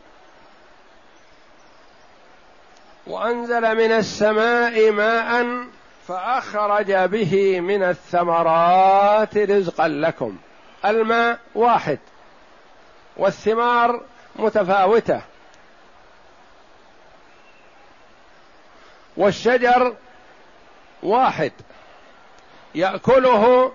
وأنزل 3.07 3.75
من 3.75 3.91
السماء 3.91 4.91
ماء 4.91 5.63
فأخرج 6.07 6.91
به 6.93 7.59
من 7.59 7.83
الثمرات 7.83 9.37
رزقا 9.37 9.87
لكم. 9.87 10.37
الماء 10.85 11.39
واحد. 11.55 11.99
والثمار 13.17 14.01
متفاوتة. 14.35 15.21
والشجر 19.17 19.95
واحد. 21.03 21.51
يأكله 22.75 23.71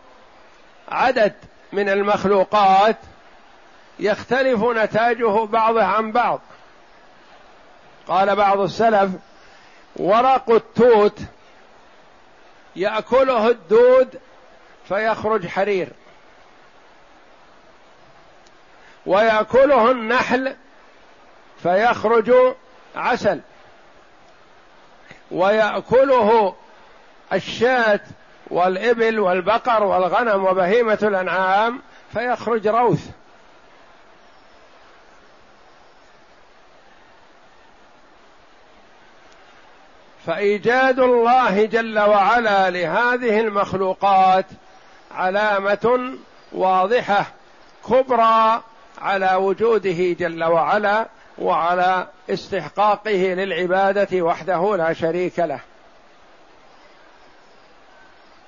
عدد 0.88 1.32
من 1.72 1.88
المخلوقات 1.88 2.96
يختلف 3.98 4.64
نتاجه 4.64 5.44
بعضه 5.44 5.84
عن 5.84 6.12
بعض. 6.12 6.40
قال 8.08 8.36
بعض 8.36 8.60
السلف 8.60 9.10
ورق 9.96 10.50
التوت 10.50 11.18
يأكله 12.76 13.48
الدود 13.48 14.20
فيخرج 14.88 15.46
حرير. 15.46 15.88
ويأكله 19.06 19.90
النحل 19.90 20.56
فيخرج 21.62 22.32
عسل. 22.96 23.40
ويأكله 25.30 26.54
الشاة 27.32 28.00
والإبل 28.50 29.20
والبقر 29.20 29.84
والغنم 29.84 30.44
وبهيمة 30.44 30.98
الأنعام 31.02 31.80
فيخرج 32.12 32.68
روث. 32.68 33.10
فإيجاد 40.26 41.00
الله 41.00 41.64
جل 41.64 41.98
وعلا 41.98 42.70
لهذه 42.70 43.40
المخلوقات 43.40 44.46
علامة 45.14 46.14
واضحة 46.52 47.26
كبرى 47.88 48.62
على 48.98 49.34
وجوده 49.34 50.12
جل 50.12 50.44
وعلا 50.44 51.06
وعلى 51.38 52.06
استحقاقه 52.30 53.34
للعبادة 53.34 54.22
وحده 54.22 54.76
لا 54.76 54.92
شريك 54.92 55.38
له. 55.38 55.60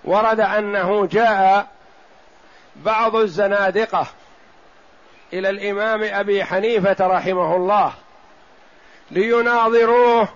ورد 0.05 0.41
أنه 0.41 1.07
جاء 1.07 1.67
بعض 2.77 3.17
الزنادقة 3.17 4.07
إلى 5.33 5.51
الإمام 5.51 6.03
أبي 6.03 6.45
حنيفة 6.45 7.07
رحمه 7.07 7.57
الله 7.57 7.93
ليناظروه 9.11 10.29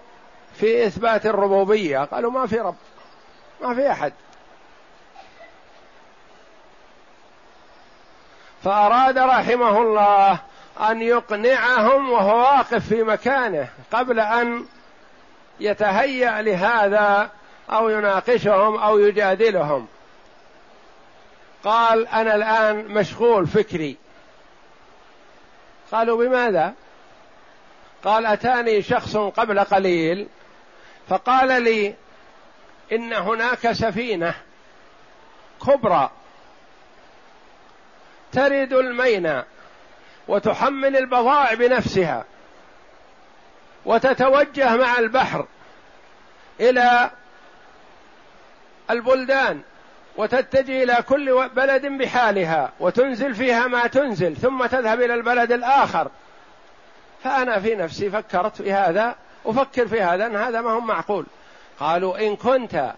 في 0.54 0.86
إثبات 0.86 1.26
الربوبية. 1.26 1.98
قالوا 1.98 2.30
ما 2.30 2.46
في 2.46 2.56
رب 2.56 2.76
ما 3.62 3.74
في 3.74 3.90
أحد. 3.90 4.12
فأراد 8.64 9.18
رحمه 9.18 9.82
الله 9.82 10.38
أن 10.80 11.02
يقنعهم 11.02 12.10
وهو 12.10 12.38
واقف 12.38 12.88
في 12.88 13.02
مكانه 13.02 13.68
قبل 13.92 14.20
أن 14.20 14.66
يتهيأ 15.60 16.42
لهذا 16.42 17.30
أو 17.70 17.88
يناقشهم 17.88 18.76
أو 18.76 18.98
يجادلهم. 18.98 19.86
قال 21.64 22.08
أنا 22.08 22.34
الآن 22.34 22.88
مشغول 22.88 23.46
فكري. 23.46 23.96
قالوا 25.92 26.24
بماذا؟ 26.24 26.74
قال 28.04 28.26
أتاني 28.26 28.82
شخص 28.82 29.16
قبل 29.16 29.60
قليل 29.60 30.28
فقال 31.10 31.62
لي 31.62 31.94
إن 32.92 33.12
هناك 33.12 33.72
سفينة 33.72 34.34
كبرى 35.66 36.10
ترد 38.32 38.72
الميناء 38.72 39.46
وتحمل 40.28 40.96
البضائع 40.96 41.54
بنفسها 41.54 42.24
وتتوجه 43.84 44.76
مع 44.76 44.98
البحر 44.98 45.46
إلى 46.60 47.10
البلدان 48.90 49.60
وتتجه 50.16 50.82
إلى 50.82 51.02
كل 51.08 51.48
بلد 51.48 51.86
بحالها 51.86 52.72
وتنزل 52.80 53.34
فيها 53.34 53.66
ما 53.66 53.86
تنزل 53.86 54.36
ثم 54.36 54.66
تذهب 54.66 55.00
إلى 55.00 55.14
البلد 55.14 55.52
الآخر. 55.52 56.10
فأنا 57.24 57.60
في 57.60 57.74
نفسي 57.74 58.10
فكرت 58.10 58.62
في 58.62 58.72
هذا 58.72 59.16
أفكر 59.46 59.88
في 59.88 60.02
هذا 60.02 60.26
أن 60.26 60.36
هذا 60.36 60.60
ما 60.60 60.70
هو 60.70 60.80
معقول. 60.80 61.26
قالوا 61.80 62.18
إن 62.18 62.36
كنت 62.36 62.94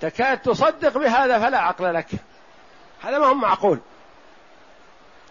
تكاد 0.00 0.38
تصدق 0.38 0.98
بهذا 0.98 1.38
فلا 1.38 1.58
عقل 1.58 1.94
لك. 1.94 2.08
هذا 3.02 3.18
ما 3.18 3.26
هو 3.26 3.34
معقول. 3.34 3.78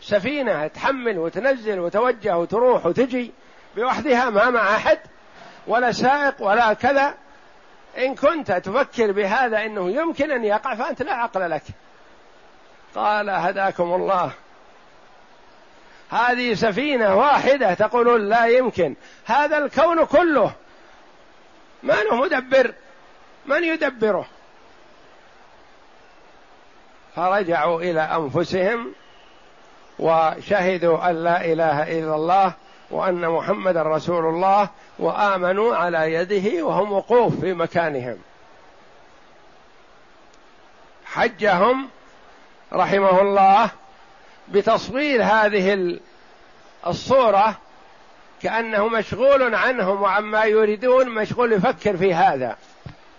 سفينة 0.01 0.67
تحمل 0.67 1.17
وتنزل 1.17 1.79
وتوجه 1.79 2.37
وتروح 2.37 2.85
وتجي 2.85 3.31
بوحدها 3.75 4.29
ما 4.29 4.49
مع 4.49 4.75
أحد 4.75 4.99
ولا 5.67 5.91
سائق 5.91 6.41
ولا 6.41 6.73
كذا. 6.73 7.13
إن 7.97 8.15
كنت 8.15 8.51
تفكر 8.51 9.11
بهذا 9.11 9.65
أنه 9.65 9.91
يمكن 9.91 10.31
أن 10.31 10.43
يقع 10.43 10.75
فأنت 10.75 11.01
لا 11.01 11.13
عقل 11.13 11.49
لك. 11.49 11.63
قال 12.95 13.29
هداكم 13.29 13.93
الله. 13.93 14.31
هذه 16.13 16.53
سفينة 16.53 17.15
واحدة 17.15 17.73
تقولون 17.73 18.29
لا 18.29 18.45
يمكن. 18.45 18.95
هذا 19.25 19.57
الكون 19.57 20.05
كله. 20.05 20.51
ما 21.83 21.93
له 21.93 22.15
مدبر؟ 22.15 22.73
من 23.45 23.63
يدبره؟ 23.63 24.25
فرجعوا 27.15 27.81
إلى 27.81 28.01
أنفسهم 28.01 28.93
وشهدوا 29.99 31.09
أن 31.09 31.23
لا 31.23 31.45
إله 31.45 31.83
إلا 31.83 32.15
الله 32.15 32.53
وأن 32.91 33.29
محمدا 33.29 33.83
رسول 33.83 34.25
الله 34.25 34.69
وآمنوا 34.99 35.75
على 35.75 36.13
يده 36.13 36.65
وهم 36.65 36.91
وقوف 36.91 37.39
في 37.39 37.53
مكانهم. 37.53 38.17
حجهم 41.05 41.89
رحمه 42.73 43.21
الله 43.21 43.69
بتصوير 44.47 45.23
هذه 45.23 45.99
الصورة 46.87 47.57
كأنه 48.41 48.87
مشغول 48.87 49.55
عنهم 49.55 50.01
وعما 50.01 50.43
يريدون 50.43 51.09
مشغول 51.09 51.53
يفكر 51.53 51.97
في 51.97 52.13
هذا. 52.13 52.57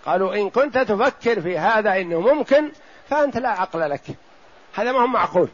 قالوا 0.05 0.35
إن 0.35 0.49
كنت 0.49 0.77
تفكر 0.77 1.41
في 1.41 1.57
هذا 1.57 1.95
إنه 2.01 2.19
ممكن 2.19 2.71
فأنت 3.09 3.37
لا 3.37 3.49
عقل 3.49 3.89
لك. 3.89 4.01
هذا 4.75 4.91
ما 4.91 4.99
هو 4.99 5.07
معقول. 5.07 5.49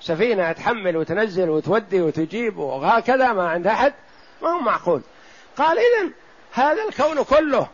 سفينة 0.00 0.52
تحمل 0.52 0.96
وتنزل 0.96 1.50
وتودي 1.50 2.00
وتجيب 2.00 2.58
وهكذا 2.58 3.32
ما 3.32 3.48
عند 3.48 3.66
أحد 3.66 3.94
ما 4.42 4.48
هو 4.48 4.58
معقول. 4.58 5.02
قال 5.56 5.78
إذا 5.78 6.10
هذا 6.52 6.84
الكون 6.88 7.22
كله 7.24 7.68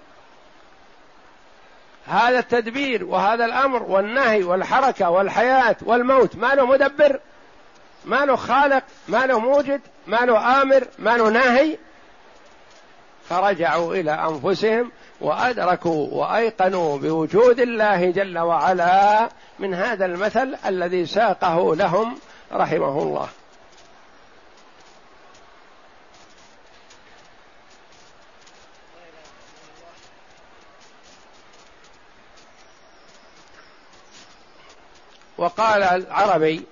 هذا 2.06 2.38
التدبير 2.38 3.04
وهذا 3.04 3.44
الأمر 3.44 3.82
والنهي 3.82 4.42
والحركة 4.42 5.10
والحياة 5.10 5.76
والموت 5.82 6.36
ما 6.36 6.54
له 6.54 6.66
مدبر 6.66 7.20
ما 8.04 8.24
له 8.24 8.36
خالق 8.36 8.82
ما 9.08 9.26
له 9.26 9.38
موجد 9.38 9.80
ما 10.06 10.16
له 10.16 10.62
آمر 10.62 10.84
ما 10.98 11.16
له 11.16 11.30
ناهي 11.30 11.78
فرجعوا 13.28 13.94
إلى 13.94 14.10
أنفسهم 14.10 14.90
وأدركوا 15.20 16.08
وأيقنوا 16.12 16.98
بوجود 16.98 17.60
الله 17.60 18.10
جل 18.10 18.38
وعلا 18.38 19.28
من 19.58 19.74
هذا 19.74 20.04
المثل 20.04 20.56
الذي 20.66 21.06
ساقه 21.06 21.76
لهم 21.76 22.18
رحمه 22.52 23.02
الله. 23.02 23.28
وقال 35.42 35.82
العربي 35.82 36.64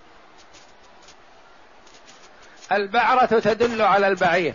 البعرة 2.73 3.27
تدل 3.27 3.83
على 3.83 4.09
البعير 4.09 4.55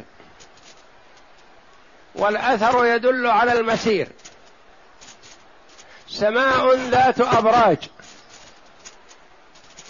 والأثر 2.15 2.85
يدل 2.85 3.27
على 3.27 3.53
المسير 3.53 4.07
سماء 6.07 6.75
ذات 6.75 7.21
أبراج 7.21 7.77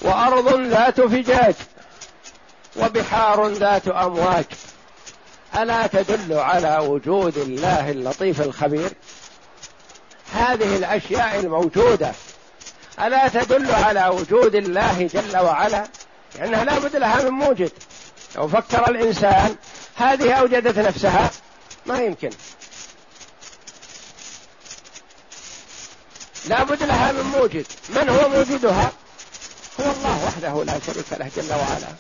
وأرض 0.01 0.61
ذات 0.61 1.01
فجاج 1.01 1.55
وبحار 2.75 3.47
ذات 3.47 3.87
أمواج 3.87 4.45
ألا 5.57 5.87
تدل 5.87 6.33
على 6.33 6.77
وجود 6.77 7.37
الله 7.37 7.91
اللطيف 7.91 8.41
الخبير؟ 8.41 8.91
هذه 10.33 10.75
الأشياء 10.75 11.39
الموجودة 11.39 12.11
ألا 12.99 13.27
تدل 13.27 13.71
على 13.71 14.07
وجود 14.07 14.55
الله 14.55 15.09
جل 15.13 15.37
وعلا؟ 15.37 15.87
لأنها 16.35 16.63
لا 16.63 16.79
بد 16.79 16.95
لها 16.95 17.23
من 17.23 17.29
موجد. 17.29 17.71
لو 18.35 18.47
فكر 18.47 18.89
الإنسان 18.89 19.55
هذه 19.95 20.33
أوجدت 20.33 20.79
نفسها 20.79 21.31
ما 21.85 21.97
يمكن. 21.97 22.29
لا 26.45 26.63
بد 26.63 26.83
لها 26.83 27.11
من 27.11 27.23
موجد. 27.23 27.65
من 27.89 28.09
هو 28.09 28.29
موجدها؟ 28.29 28.91
هو 29.79 29.91
الله 29.91 30.25
وحده 30.25 30.63
لا 30.63 30.79
شريك 30.87 31.05
له 31.11 31.31
جل 31.35 31.53
وعلا. 31.53 31.95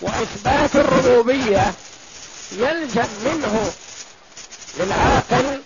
وإثبات 0.00 0.76
الربوبية 0.76 1.72
يلزم 2.52 3.08
منه 3.24 3.72
للعاقل 4.78 5.62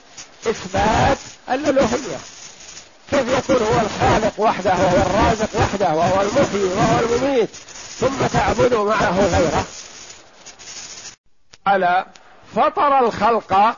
إثبات 0.50 1.18
الألوهية. 1.48 2.18
كيف 3.10 3.38
يكون 3.38 3.66
هو 3.66 3.80
الخالق 3.80 4.40
وحده 4.40 4.70
وهو 4.70 4.96
الرازق 4.96 5.60
وحده 5.60 5.94
وهو 5.94 6.22
المحيي 6.22 6.64
وهو 6.64 6.98
المميت 7.00 7.48
ثم 8.00 8.26
تعبد 8.32 8.74
معه 8.74 9.26
غيره؟ 9.26 9.64
على 11.66 12.06
فطر 12.56 12.98
الخلق 12.98 13.76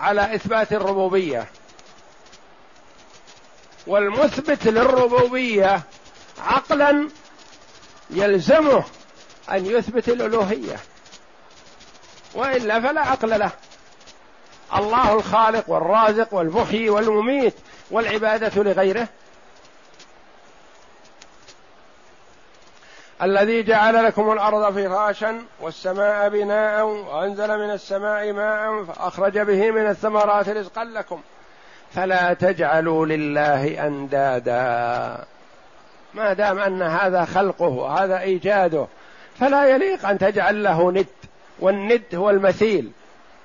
على 0.00 0.34
إثبات 0.34 0.72
الربوبية. 0.72 1.48
والمثبت 3.86 4.66
للربوبية 4.66 5.82
عقلا 6.38 7.08
يلزمه 8.10 8.84
أن 9.50 9.66
يثبت 9.66 10.08
الألوهية. 10.08 10.80
وإلا 12.34 12.80
فلا 12.80 13.00
عقل 13.00 13.38
له. 13.38 13.50
الله 14.76 15.14
الخالق 15.14 15.70
والرازق 15.70 16.34
والمحيي 16.34 16.90
والمميت 16.90 17.54
والعبادة 17.90 18.62
لغيره. 18.62 19.08
الذي 23.22 23.62
جعل 23.62 24.04
لكم 24.04 24.32
الأرض 24.32 24.74
فراشا 24.74 25.42
والسماء 25.60 26.28
بناء 26.28 26.86
وأنزل 26.86 27.58
من 27.58 27.70
السماء 27.70 28.32
ماء 28.32 28.84
فأخرج 28.84 29.38
به 29.38 29.70
من 29.70 29.86
الثمرات 29.86 30.48
رزقا 30.48 30.84
لكم. 30.84 31.20
فلا 31.94 32.32
تجعلوا 32.32 33.06
لله 33.06 33.86
أندادا. 33.86 35.24
ما 36.14 36.32
دام 36.32 36.58
أن 36.58 36.82
هذا 36.82 37.24
خلقه 37.24 37.68
وهذا 37.68 38.20
إيجاده 38.20 38.86
فلا 39.40 39.68
يليق 39.68 40.08
أن 40.08 40.18
تجعل 40.18 40.62
له 40.62 40.90
ند 40.90 41.06
والند 41.58 42.14
هو 42.14 42.30
المثيل 42.30 42.90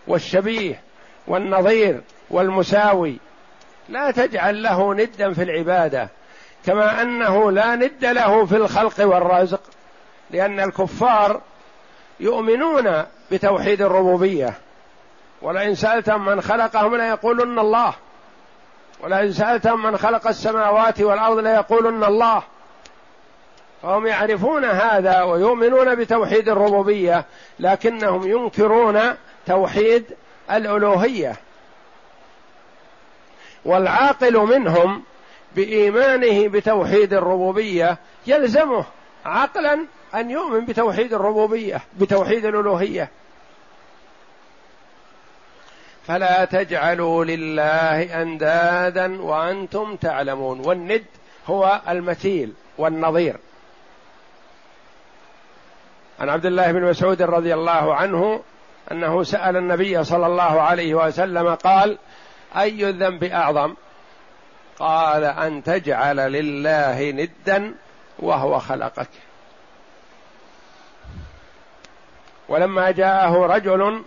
والشبيه. 0.07 0.81
والنظير 1.29 2.01
والمساوي 2.29 3.17
لا 3.89 4.11
تجعل 4.11 4.63
له 4.63 4.93
ندا 4.93 5.33
في 5.33 5.43
العبادة 5.43 6.09
كما 6.65 7.01
أنه 7.01 7.51
لا 7.51 7.75
ند 7.75 8.05
له 8.05 8.45
في 8.45 8.55
الخلق 8.55 8.93
والرزق 8.99 9.61
لأن 10.31 10.59
الكفار 10.59 11.41
يؤمنون 12.19 13.03
بتوحيد 13.31 13.81
الربوبية. 13.81 14.53
ولئن 15.41 15.75
سالتم 15.75 16.25
من 16.25 16.41
خلقهم 16.41 16.95
ليقولن 16.95 17.59
الله 17.59 17.93
ولئن 19.01 19.31
سالتم 19.31 19.83
من 19.83 19.97
خلق 19.97 20.27
السماوات 20.27 21.01
والأرض 21.01 21.37
ليقولن 21.37 22.03
الله. 22.03 22.43
فهم 23.81 24.07
يعرفون 24.07 24.65
هذا 24.65 25.21
ويؤمنون 25.21 25.95
بتوحيد 25.95 26.49
الربوبية 26.49 27.25
لكنهم 27.59 28.27
ينكرون 28.27 28.99
توحيد 29.45 30.05
الألوهية. 30.51 31.35
والعاقل 33.65 34.37
منهم 34.37 35.03
بإيمانه 35.55 36.47
بتوحيد 36.47 37.13
الربوبية 37.13 37.97
يلزمه 38.27 38.85
عقلا 39.25 39.85
أن 40.15 40.31
يؤمن 40.31 40.65
بتوحيد 40.65 41.13
الربوبية 41.13 41.81
بتوحيد 41.97 42.45
الألوهية. 42.45 43.09
فلا 46.07 46.45
تجعلوا 46.45 47.25
لله 47.25 48.21
أندادا 48.21 49.21
وأنتم 49.21 49.95
تعلمون. 49.95 50.59
والند 50.59 51.05
هو 51.47 51.81
المثيل 51.89 52.53
والنظير. 52.77 53.37
عن 56.19 56.29
عبد 56.29 56.45
الله 56.45 56.71
بن 56.71 56.83
مسعود 56.83 57.21
رضي 57.21 57.53
الله 57.53 57.95
عنه 57.95 58.41
أنه 58.91 59.23
سأل 59.23 59.57
النبي 59.57 60.03
صلى 60.03 60.27
الله 60.27 60.61
عليه 60.61 60.93
وسلم 60.93 61.55
قال 61.55 61.97
أي 62.57 62.89
الذنب 62.89 63.23
أعظم؟ 63.23 63.75
قال 64.79 65.23
أن 65.23 65.63
تجعل 65.63 66.17
لله 66.17 67.11
ندا 67.11 67.75
وهو 68.19 68.59
خلقك. 68.59 69.09
ولما 72.49 72.91
جاءه 72.91 73.45
رجل 73.45 74.03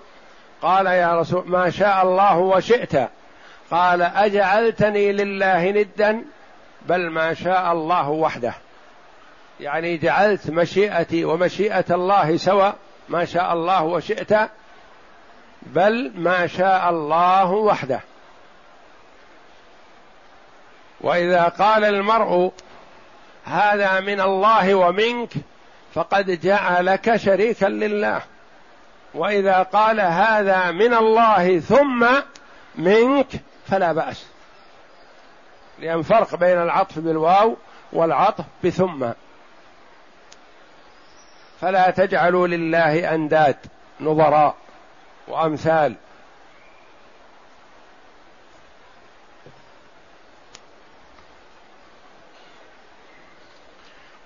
قال 0.63 0.87
يا 0.87 1.21
رسول 1.21 1.45
ما 1.47 1.71
شاء 1.71 2.03
الله 2.03 2.39
وشئت. 2.39 3.09
قال 3.71 4.03
أجعلتني 4.03 5.13
لله 5.13 5.71
ندا؟ 5.71 6.25
بل 6.83 7.11
ما 7.11 7.35
شاء 7.35 7.73
الله 7.73 8.09
وحده. 8.09 8.55
يعني 9.61 9.97
جعلت 9.97 10.51
مشيئتي 10.51 11.25
ومشيئة 11.25 11.85
الله 11.91 12.37
سوى 12.37 12.73
ما 13.09 13.25
شاء 13.25 13.53
الله 13.53 13.83
وشئت. 13.83 14.33
بل 15.67 16.13
ما 16.15 16.47
شاء 16.47 16.91
الله 16.91 17.51
وحده. 17.51 18.01
وإذا 21.01 21.43
قال 21.43 21.85
المرء 21.85 22.53
هذا 23.45 24.01
من 24.01 24.21
الله 24.21 24.75
ومنك 24.75 25.31
فقد 25.95 26.31
جعلك 26.31 27.17
شريكا 27.17 27.67
لله. 27.67 28.23
وإذا 29.15 29.63
قال 29.63 30.01
هذا 30.01 30.71
من 30.71 30.95
الله 30.95 31.61
ثم 31.61 32.07
منك 32.75 33.29
فلا 33.67 33.93
بأس. 33.93 34.27
لأن 35.79 36.03
فرق 36.03 36.35
بين 36.35 36.63
العطف 36.63 36.99
بالواو 36.99 37.57
والعطف 37.93 38.45
بثم. 38.65 39.11
فلا 41.61 41.91
تجعلوا 41.91 42.47
لله 42.47 43.15
أنداد 43.15 43.57
نظراء. 44.01 44.55
وأمثال. 45.29 45.95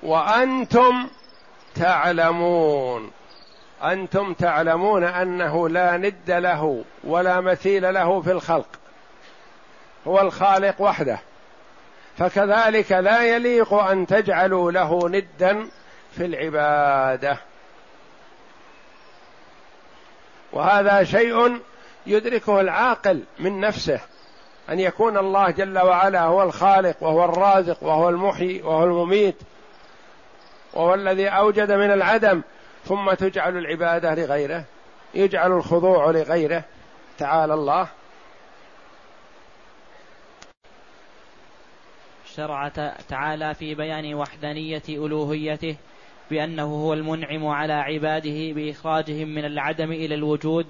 وأنتم 0.02 1.08
تعلمون. 1.74 3.10
أنتم 3.82 4.32
تعلمون 4.32 5.04
أنه 5.04 5.68
لا 5.68 5.96
ند 5.96 6.30
له 6.30 6.84
ولا 7.04 7.40
مثيل 7.40 7.94
له 7.94 8.20
في 8.20 8.32
الخلق. 8.32 8.68
هو 10.06 10.20
الخالق 10.20 10.80
وحده. 10.80 11.18
فكذلك 12.18 12.92
لا 12.92 13.22
يليق 13.22 13.74
أن 13.74 14.06
تجعلوا 14.06 14.72
له 14.72 15.08
ندا 15.08 15.68
في 16.16 16.24
العبادة. 16.24 17.38
وهذا 20.56 21.04
شيء 21.04 21.60
يدركه 22.06 22.60
العاقل 22.60 23.22
من 23.38 23.60
نفسه 23.60 24.00
أن 24.70 24.80
يكون 24.80 25.16
الله 25.16 25.50
جل 25.50 25.78
وعلا 25.78 26.22
هو 26.22 26.42
الخالق 26.42 27.02
وهو 27.02 27.24
الرازق 27.24 27.82
وهو 27.82 28.08
المحيي 28.08 28.62
وهو 28.62 28.84
المميت 28.84 29.36
وهو 30.74 30.94
الذي 30.94 31.28
أوجد 31.28 31.72
من 31.72 31.92
العدم 31.92 32.42
ثم 32.84 33.12
تجعل 33.12 33.56
العبادة 33.56 34.14
لغيره 34.14 34.64
يجعل 35.14 35.52
الخضوع 35.52 36.10
لغيره. 36.10 36.62
تعالى 37.18 37.54
الله. 37.54 37.88
شرع 42.36 42.68
تعالى 43.08 43.54
في 43.54 43.74
بيان 43.74 44.14
وحدانية 44.14 44.82
ألوهيته 44.88 45.76
بأنه 46.30 46.62
هو 46.62 46.92
المنعم 46.92 47.46
على 47.46 47.72
عباده 47.72 48.52
بإخراجهم 48.52 49.28
من 49.28 49.44
العدم 49.44 49.92
إلى 49.92 50.14
الوجود 50.14 50.66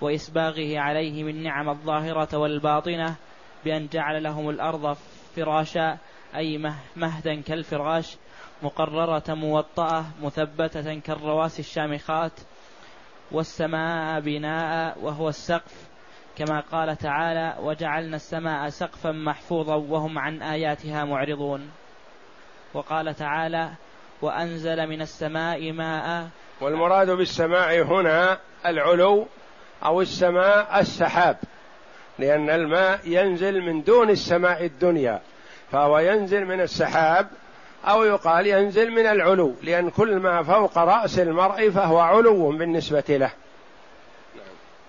وإسباغه 0.00 0.78
عليهم 0.78 1.28
النعم 1.28 1.68
الظاهرة 1.68 2.38
والباطنة 2.38 3.16
بأن 3.64 3.88
جعل 3.92 4.22
لهم 4.22 4.50
الأرض 4.50 4.96
فراشا 5.36 5.98
أي 6.36 6.72
مهدا 6.96 7.40
كالفراش 7.40 8.16
مقررة 8.62 9.34
موطأة 9.34 10.04
مثبتة 10.22 10.98
كالرواسي 10.98 11.62
الشامخات 11.62 12.32
والسماء 13.32 14.20
بناء 14.20 14.98
وهو 15.02 15.28
السقف. 15.28 15.88
كما 16.36 16.60
قال 16.60 16.96
تعالى 16.96 17.56
وجعلنا 17.60 18.16
السماء 18.16 18.68
سقفا 18.68 19.12
محفوظا 19.12 19.74
وهم 19.74 20.18
عن 20.18 20.42
آياتها 20.42 21.04
معرضون 21.04 21.70
وقال 22.74 23.14
تعالى 23.14 23.70
وأنزل 24.24 24.86
من 24.86 25.02
السماء 25.02 25.72
ماء. 25.72 26.28
والمراد 26.60 27.10
بالسماء 27.10 27.82
هنا 27.82 28.38
العلو 28.66 29.26
أو 29.84 30.00
السماء 30.00 30.80
السحاب 30.80 31.36
لأن 32.18 32.50
الماء 32.50 33.00
ينزل 33.04 33.60
من 33.60 33.82
دون 33.82 34.10
السماء 34.10 34.64
الدنيا 34.64 35.20
فهو 35.72 35.98
ينزل 35.98 36.44
من 36.44 36.60
السحاب 36.60 37.28
أو 37.84 38.04
يقال 38.04 38.46
ينزل 38.46 38.90
من 38.90 39.06
العلو 39.06 39.54
لأن 39.62 39.90
كل 39.90 40.16
ما 40.16 40.42
فوق 40.42 40.78
رأس 40.78 41.18
المرء 41.18 41.70
فهو 41.70 41.98
علو 41.98 42.50
بالنسبة 42.50 43.04
له. 43.08 43.30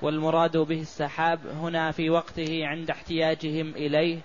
والمراد 0.02 0.58
به 0.58 0.82
السحاب 0.82 1.40
هنا 1.62 1.92
في 1.92 2.10
وقته 2.10 2.68
عند 2.68 2.90
احتياجهم 2.90 3.70
إليه 3.76 4.20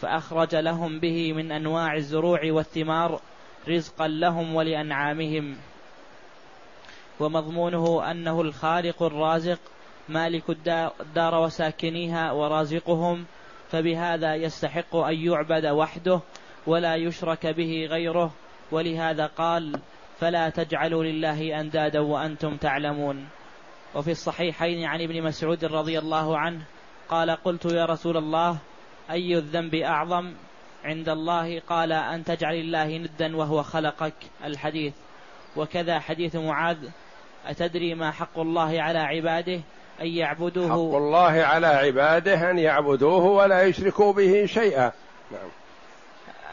فأخرج 0.00 0.54
لهم 0.54 1.00
به 1.00 1.32
من 1.32 1.52
أنواع 1.52 1.94
الزروع 1.94 2.40
والثمار 2.44 3.20
رزقا 3.68 4.08
لهم 4.08 4.54
ولأنعامهم. 4.54 5.56
ومضمونه 7.20 8.10
أنه 8.10 8.40
الخالق 8.40 9.02
الرازق 9.02 9.58
مالك 10.08 10.50
الدار 11.00 11.34
وساكنيها 11.34 12.32
ورازقهم 12.32 13.24
فبهذا 13.70 14.34
يستحق 14.34 14.96
أن 14.96 15.14
يعبد 15.14 15.66
وحده 15.66 16.20
ولا 16.66 16.96
يشرك 16.96 17.46
به 17.46 17.86
غيره. 17.90 18.32
ولهذا 18.70 19.26
قال 19.26 19.80
فلا 20.20 20.48
تجعلوا 20.48 21.04
لله 21.04 21.60
أندادا 21.60 22.00
وأنتم 22.00 22.56
تعلمون. 22.56 23.28
وفي 23.94 24.10
الصحيحين 24.10 24.84
عن 24.84 25.00
ابن 25.00 25.22
مسعود 25.22 25.64
رضي 25.64 25.98
الله 25.98 26.38
عنه 26.38 26.62
قال 27.08 27.30
قلت 27.30 27.64
يا 27.64 27.84
رسول 27.84 28.16
الله 28.16 28.58
أي 29.10 29.36
الذنب 29.36 29.74
أعظم؟ 29.74 30.34
عند 30.84 31.08
الله 31.08 31.60
قال 31.60 31.92
أن 31.92 32.24
تجعل 32.24 32.54
الله 32.54 32.98
ندا 32.98 33.36
وهو 33.36 33.62
خلقك 33.62 34.14
الحديث. 34.44 34.94
وكذا 35.56 35.98
حديث 35.98 36.36
معاذ 36.36 36.76
أتدري 37.46 37.94
ما 37.94 38.10
حق 38.10 38.38
الله 38.38 38.82
على 38.82 38.98
عباده؟ 38.98 39.60
أن 40.00 40.06
يعبدوه. 40.06 40.68
حق 40.68 40.96
الله 40.96 41.42
على 41.42 41.66
عباده 41.66 42.50
أن 42.50 42.58
يعبدوه 42.58 43.24
ولا 43.24 43.62
يشركوا 43.62 44.12
به 44.12 44.46
شيئا. 44.46 44.92
نعم. 45.32 45.50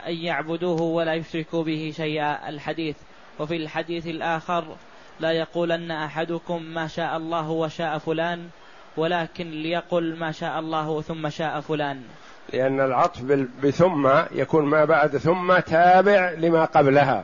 أن 0.07 0.13
يعبدوه 0.13 0.81
ولا 0.81 1.13
يشركوا 1.13 1.63
به 1.63 1.93
شيئا 1.95 2.49
الحديث. 2.49 2.95
وفي 3.39 3.55
الحديث 3.55 4.07
الآخر 4.07 4.75
لا 5.19 5.31
يقولن 5.31 5.91
أحدكم 5.91 6.61
ما 6.61 6.87
شاء 6.87 7.17
الله 7.17 7.49
وشاء 7.49 7.97
فلان 7.97 8.49
ولكن 8.97 9.51
ليقل 9.51 10.15
ما 10.15 10.31
شاء 10.31 10.59
الله 10.59 11.01
ثم 11.01 11.29
شاء 11.29 11.59
فلان. 11.59 12.03
لأن 12.53 12.79
العطف 12.79 13.21
بثم 13.63 14.09
يكون 14.31 14.65
ما 14.65 14.85
بعد 14.85 15.17
ثم 15.17 15.59
تابع 15.59 16.29
لما 16.29 16.65
قبلها. 16.65 17.23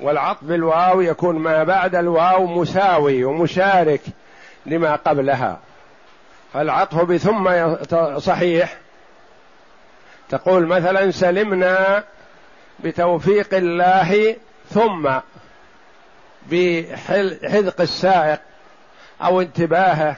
والعطف 0.00 0.44
بالواو 0.44 1.00
يكون 1.00 1.38
ما 1.38 1.64
بعد 1.64 1.94
الواو 1.94 2.46
مساوي 2.46 3.24
ومشارك 3.24 4.00
لما 4.66 4.96
قبلها. 4.96 5.58
فالعطف 6.52 7.00
بثم 7.04 7.50
صحيح. 8.18 8.76
تقول 10.28 10.66
مثلا 10.66 11.10
سلمنا 11.10 12.04
بتوفيق 12.80 13.54
الله 13.54 14.36
ثم 14.70 15.10
بحذق 16.50 17.80
السائق 17.80 18.40
أو 19.22 19.40
انتباهه 19.40 20.16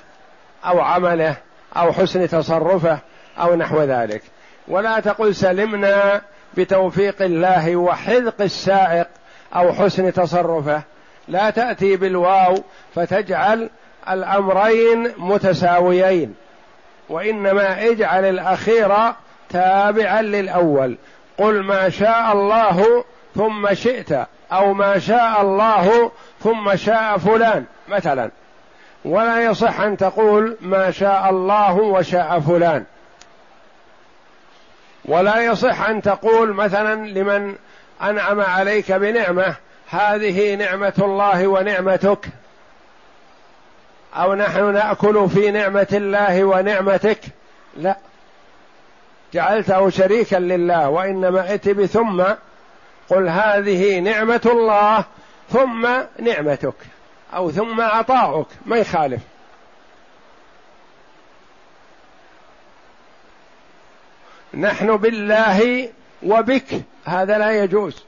أو 0.64 0.80
عمله 0.80 1.36
أو 1.76 1.92
حسن 1.92 2.28
تصرفه 2.28 2.98
أو 3.39 3.55
نحو 3.55 3.82
ذلك. 3.82 4.22
ولا 4.68 5.01
تقل 5.01 5.34
سلمنا 5.34 6.20
بتوفيق 6.55 7.22
الله 7.22 7.76
وحذق 7.76 8.43
السائق 8.43 9.09
أو 9.55 9.72
حسن 9.72 10.12
تصرفه. 10.12 10.82
لا 11.28 11.51
تأتي 11.51 11.97
بالواو 11.97 12.55
فتجعل 12.95 13.70
الأمرين 14.11 15.12
متساويين. 15.18 16.34
وإنما 17.09 17.91
اجعل 17.91 18.24
الأخير 18.24 18.95
تابعا 19.51 20.22
للأول. 20.22 20.97
قل 21.39 21.62
ما 21.62 21.89
شاء 21.89 22.32
الله 22.32 23.05
ثم 23.34 23.74
شئت 23.74 24.12
أو 24.53 24.72
ما 24.72 24.99
شاء 24.99 25.41
الله 25.41 26.11
ثم 26.41 26.76
شاء 26.76 27.18
فلان 27.18 27.64
مثلا. 27.89 28.30
ولا 29.05 29.45
يصح 29.45 29.80
أن 29.80 29.97
تقول 29.97 30.57
ما 30.61 30.91
شاء 30.91 31.30
الله 31.30 31.74
وشاء 31.76 32.41
فلان. 32.41 32.84
ولا 35.09 35.40
يصح 35.40 35.88
أن 35.88 36.02
تقول 36.02 36.52
مثلا 36.52 37.07
لمن 37.07 37.54
أنعم 38.02 38.40
عليك 38.40 38.92
بنعمة 38.92 39.54
هذه 39.90 40.54
نعمة 40.54 40.92
الله 40.98 41.46
ونعمتك 41.46 42.28
أو 44.14 44.34
نحن 44.34 44.72
نأكل 44.72 45.28
في 45.28 45.50
نعمة 45.50 45.88
الله 45.92 46.44
ونعمتك. 46.44 47.20
لا. 47.76 47.96
جعلته 49.32 49.90
شريكا 49.90 50.36
لله 50.36 50.88
وإنما 50.88 51.54
ات 51.54 51.68
بثم 51.68 52.22
قل 53.09 53.28
هذه 53.28 53.98
نعمة 54.00 54.40
الله 54.46 55.04
ثم 55.50 55.88
نعمتك 56.18 56.74
أو 57.34 57.50
ثم 57.50 57.80
عطاؤك 57.80 58.46
ما 58.66 58.76
يخالف. 58.76 59.20
نحن 64.57 64.96
بالله 64.96 65.88
وبك. 66.22 66.82
هذا 67.04 67.38
لا 67.38 67.64
يجوز. 67.64 68.04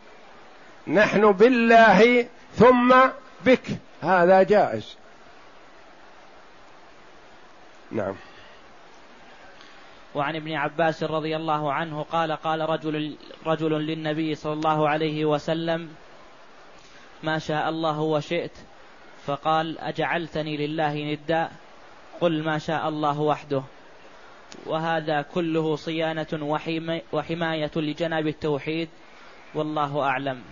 نحن 0.87 1.33
بالله 1.33 2.27
ثم 2.55 2.95
بك. 3.47 3.79
هذا 4.03 4.43
جائز. 4.43 4.97
نعم. 7.93 8.15
وعن 10.15 10.37
ابن 10.37 10.53
عباس 10.53 11.03
رضي 11.03 11.37
الله 11.37 11.73
عنه 11.73 12.03
قال 12.03 12.33
قال 12.33 12.61
رجل 12.61 13.17
رجل 13.47 13.73
للنبي 13.73 14.35
صلى 14.35 14.53
الله 14.53 14.89
عليه 14.89 15.25
وسلم 15.25 15.89
ما 17.23 17.39
شاء 17.39 17.69
الله 17.69 18.01
وشئت. 18.01 18.53
فقال 19.27 19.79
أجعلتني 19.79 20.57
لله 20.57 20.95
ندا. 20.95 21.49
قل 22.21 22.45
ما 22.45 22.59
شاء 22.59 22.89
الله 22.89 23.21
وحده. 23.21 23.63
وهذا 24.67 25.23
كله 25.23 25.77
صيانة 25.77 26.61
وحماية 27.13 27.71
لجناب 27.77 28.27
التوحيد 28.27 28.89
والله 29.55 30.03
أعلم. 30.03 30.43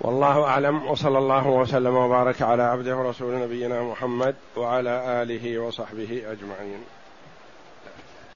والله 0.00 0.44
أعلم 0.44 0.86
وصلى 0.86 1.18
الله 1.18 1.48
وسلم 1.48 1.94
وبارك 1.94 2.42
على 2.42 2.62
عبده 2.62 2.96
ورسول 2.96 3.40
نبينا 3.40 3.82
محمد 3.82 4.34
وعلى 4.56 5.22
آله 5.22 5.58
وصحبه 5.58 6.22
أجمعين. 6.32 6.84